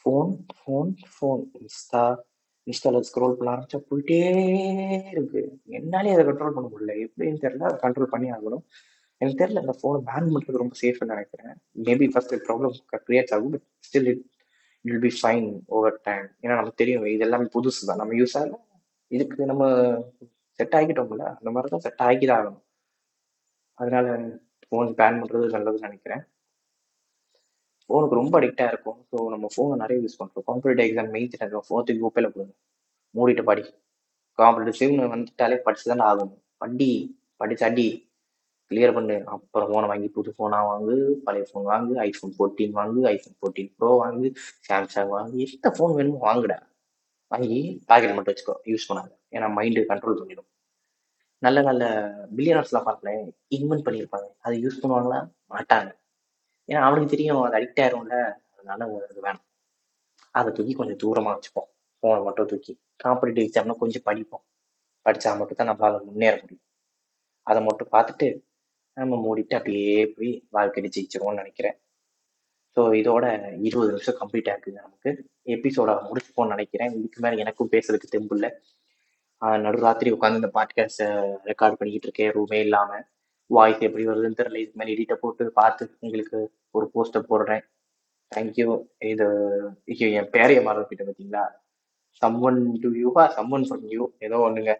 ஃபோன் 0.00 0.32
ஃபோன் 0.58 0.90
ஃபோன் 1.14 1.44
இன்ஸ்டா 1.60 2.04
இன்ஸ்டால 2.66 3.00
ஸ்க்ரோல் 3.08 3.36
பண்ண 3.38 3.50
ஆரம்பிச்சா 3.54 3.78
போயிட்டே 3.90 4.18
இருக்கு. 5.14 5.42
என்னாலே 5.78 6.12
அதை 6.14 6.24
கண்ட்ரோல் 6.24 6.54
பண்ண 6.56 6.68
முடியல. 6.72 6.94
எப்படின்னு 7.06 7.42
தெரியல. 7.44 7.66
அதை 7.70 7.78
கண்ட்ரோல் 7.84 8.12
பண்ணி 8.14 8.30
ஆகணும். 8.30 8.64
எனக்கு 9.20 9.40
தெரியல 9.42 9.62
அந்த 9.64 9.74
ஃபோனை 9.80 10.00
பேன் 10.08 10.32
பண்ணுறது 10.34 10.62
ரொம்ப 10.62 10.76
சேஃப்னு 10.82 11.12
நினைக்கிறேன். 11.14 11.54
மேபி 11.84 12.06
ஃபர்ஸ்ட் 12.12 12.34
ப்ராப்ளம் 12.48 12.74
கிரியேட் 13.08 13.32
ஆகும் 13.34 13.52
but 13.54 13.66
still 13.86 14.08
it 14.12 14.24
will 14.84 15.04
be 15.06 15.12
fine 15.20 15.46
over 15.66 16.00
time 16.00 16.26
ஏன்னா 16.42 16.54
நமக்கு 16.58 16.80
தெரியும் 16.82 17.04
இது 17.04 17.24
எல்லாமே 17.28 17.46
புதுசு 17.54 17.80
தான். 17.86 18.00
நம்ம 18.02 18.14
யூஸ் 18.14 18.36
ஆகல. 18.40 18.56
இதுக்கு 19.10 19.46
நம்ம 19.52 19.64
செட் 20.58 20.76
ஆகிட்டோம்ல. 20.80 21.24
அந்த 21.38 21.50
மாதிரி 21.54 21.70
தான் 21.74 21.84
செட் 21.86 22.02
ஆகி 22.08 22.26
தான் 22.26 22.40
ஆகணும். 22.40 22.62
அதனால 23.78 24.06
ஃபோன் 24.68 24.90
பேன் 25.00 25.20
பண்ணுறது 25.22 25.46
நல்லதுன்னு 25.56 25.88
நினைக்கிறேன். 25.88 26.22
ஃபோனுக்கு 27.90 28.18
ரொம்ப 28.20 28.34
அடிக்டாக 28.40 28.72
இருக்கும். 28.72 28.98
ஸோ 29.10 29.16
நம்ம 29.34 29.46
ஃபோனை 29.54 29.74
நிறைய 29.82 29.98
யூஸ் 30.04 30.18
பண்ணுறோம் 30.20 30.46
காம்படிட்டிவ் 30.48 30.86
எக்ஸாம் 30.88 31.12
மெயின் 31.16 31.30
இருக்கும் 31.40 31.66
ஃபோன் 31.68 31.84
தூக்கி 31.88 32.02
குப்பையில் 32.04 32.32
போடுங்க. 32.34 32.54
மூடிட்டு 33.14 33.44
படி. 33.50 33.64
காம்படிட்டிவ்னு 34.38 35.04
வந்துட்டாலே 35.14 35.56
படிச்சு 35.66 35.86
தானே 35.90 36.04
ஆகணும். 36.10 36.42
படி 36.62 36.90
படிச்சு 37.40 37.64
அடி. 37.68 37.88
கிளியர் 38.70 38.94
பண்ணு. 38.96 39.16
அப்புறம் 39.32 39.68
ஃபோனை 39.70 39.86
வாங்கி 39.92 40.08
புது 40.16 40.30
ஃபோனாக 40.36 40.68
வாங்கு. 40.70 40.96
பழைய 41.26 41.44
ஃபோன் 41.50 41.66
வாங்கு. 41.72 41.94
ஐஃபோன் 42.08 42.32
ஃபோர்டீன் 42.36 42.74
வாங்கு. 42.80 43.02
ஐஃபோன் 43.14 43.36
ஃபோர்டீன் 43.40 43.70
ப்ரோ 43.78 43.90
வாங்கு. 44.04 44.28
சாம்சங் 44.68 45.12
வாங்கு. 45.16 45.38
எந்த 45.46 45.70
ஃபோன் 45.78 45.94
வேணுமோ 45.98 46.18
வாங்குடா. 46.28 46.58
வாங்கி 47.32 47.58
பாக்கெட் 47.86 48.16
மட்டும் 48.16 48.34
வச்சுக்கோ. 48.34 48.56
யூஸ் 48.72 48.88
பண்ணாங்க 48.88 49.12
ஏன்னா 49.36 49.46
மைண்டு 49.58 49.80
கண்ட்ரோல் 49.90 50.18
பண்ணிடும். 50.20 50.48
நல்ல 51.42 51.62
நல்ல 51.62 51.84
பில்லியனர்ஸ்லாம் 52.36 52.86
பார்க்கல. 52.88 53.10
இன்வென்ட் 53.56 53.86
பண்ணியிருப்பாங்க. 53.86 54.28
அதை 54.42 54.54
யூஸ் 54.64 54.82
பண்ணுவாங்களா? 54.82 55.20
மாட்டாங்க. 55.54 55.90
ஏன்னா 56.68 56.80
அவனுக்கு 56.86 57.12
தெரியும் 57.14 57.42
அது 57.46 57.56
அடிக்ட் 57.58 57.82
ஆயிரும்ல. 57.84 58.16
அதனால 58.58 58.84
அது 59.08 59.20
வேணாம். 59.26 59.44
அதை 60.38 60.50
தூக்கி 60.56 60.74
கொஞ்சம் 60.80 61.00
தூரமாக 61.04 61.34
வச்சுப்போம். 61.36 61.68
ஃபோனை 62.02 62.20
மட்டும் 62.26 62.48
தூக்கி. 62.52 62.72
காம்படிட்டிவ் 63.04 63.46
எக்ஸாம்னா 63.46 63.76
கொஞ்சம் 63.82 64.06
படிப்போம். 64.08 64.44
படித்தா 65.06 65.30
மட்டும் 65.40 65.58
தான் 65.60 65.70
நம்மளால 65.70 65.98
முன்னேற 66.08 66.34
முடியும். 66.42 66.64
அதை 67.46 67.60
மட்டும் 67.68 67.90
பார்த்துட்டு 67.96 68.28
நம்ம 68.96 69.14
மூடிட்டு 69.24 69.54
அப்படியே 69.58 69.96
போய் 70.16 70.30
வாழ்க்கையை 70.56 70.88
ஜெயிச்சிருவோம்னு 70.94 71.40
நினைக்கிறேன். 71.42 71.76
ஸோ 72.76 72.82
இதோட 73.00 73.24
இருபது 73.68 73.90
நிமிஷம் 73.92 74.18
கம்ப்ளீட் 74.20 74.50
ஆகுது 74.52 74.78
நமக்கு. 74.82 75.10
எபிசோட 75.54 75.90
முடிச்சுப்போன்னு 76.08 76.54
நினைக்கிறேன். 76.54 76.92
இதுக்கு 76.98 77.20
மேலே 77.24 77.36
எனக்கும் 77.44 77.70
பேசுறதுக்கு 77.74 78.14
தெம்பு 78.14 78.34
இல்லை. 78.36 78.50
நடுராத்திரி 79.66 80.10
உட்காந்து 80.16 80.40
இந்த 80.40 80.50
பாட்காஸ்ட்டை 80.58 81.08
ரெக்கார்ட் 81.50 81.78
பண்ணிக்கிட்டு 81.78 82.08
இருக்கேன். 82.08 82.32
ரூமே 82.38 82.58
இல்லாமல் 82.66 83.04
வாய்ஸ் 83.46 83.80
எப்படி 83.80 84.06
வருதுன்னு 84.06 84.38
தெரியல. 84.40 84.60
இதுக்கு 84.62 84.78
மேலே 84.80 84.94
எடிட்டை 84.96 85.14
போட்டு 85.14 85.52
பார்த்து 85.52 85.96
உங்களுக்கு 86.00 86.38
ஒரு 86.70 86.90
போஸ்ட்டை 86.94 87.20
போடுறேன். 87.30 87.64
தேங்க்யூ 88.36 88.66
இது 88.98 89.26
ஐயோ, 89.92 90.08
என் 90.20 90.30
பேரைய 90.32 90.60
மறந்துட்டு 90.68 91.06
பார்த்தீங்களா 91.08 91.44
சம்ஒன் 92.22 92.60
டு 92.80 92.88
யூவா 93.02 93.24
சம்ஒன் 93.36 93.66
ஃப்ரம் 93.68 93.84
யூ 93.94 94.02
ஏதோ 94.18 94.38
ஒண்ணுங்க. 94.48 94.74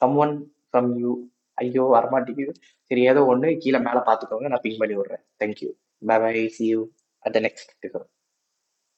சம்ஒன் 0.00 0.34
ஃப்ரம் 0.72 0.90
யூ 1.02 1.12
ஐயோ 1.54 1.84
வரமாட்டேங்குது. 1.94 2.52
சரி 2.90 3.02
ஏதோ 3.06 3.24
ஒன்று 3.24 3.56
கீழே 3.58 3.78
மேலே 3.78 4.00
பார்த்துக்கோங்க. 4.08 4.48
நான் 4.48 4.64
பிங் 4.64 4.78
பண்ணி 4.78 4.96
விடுறேன். 4.96 5.24
Thank you 5.40 5.70
bye 6.06 6.18
bye 6.18 6.48
see 6.48 6.66
you 6.66 6.80
at 7.24 7.32
the 7.32 7.40
next 7.40 7.72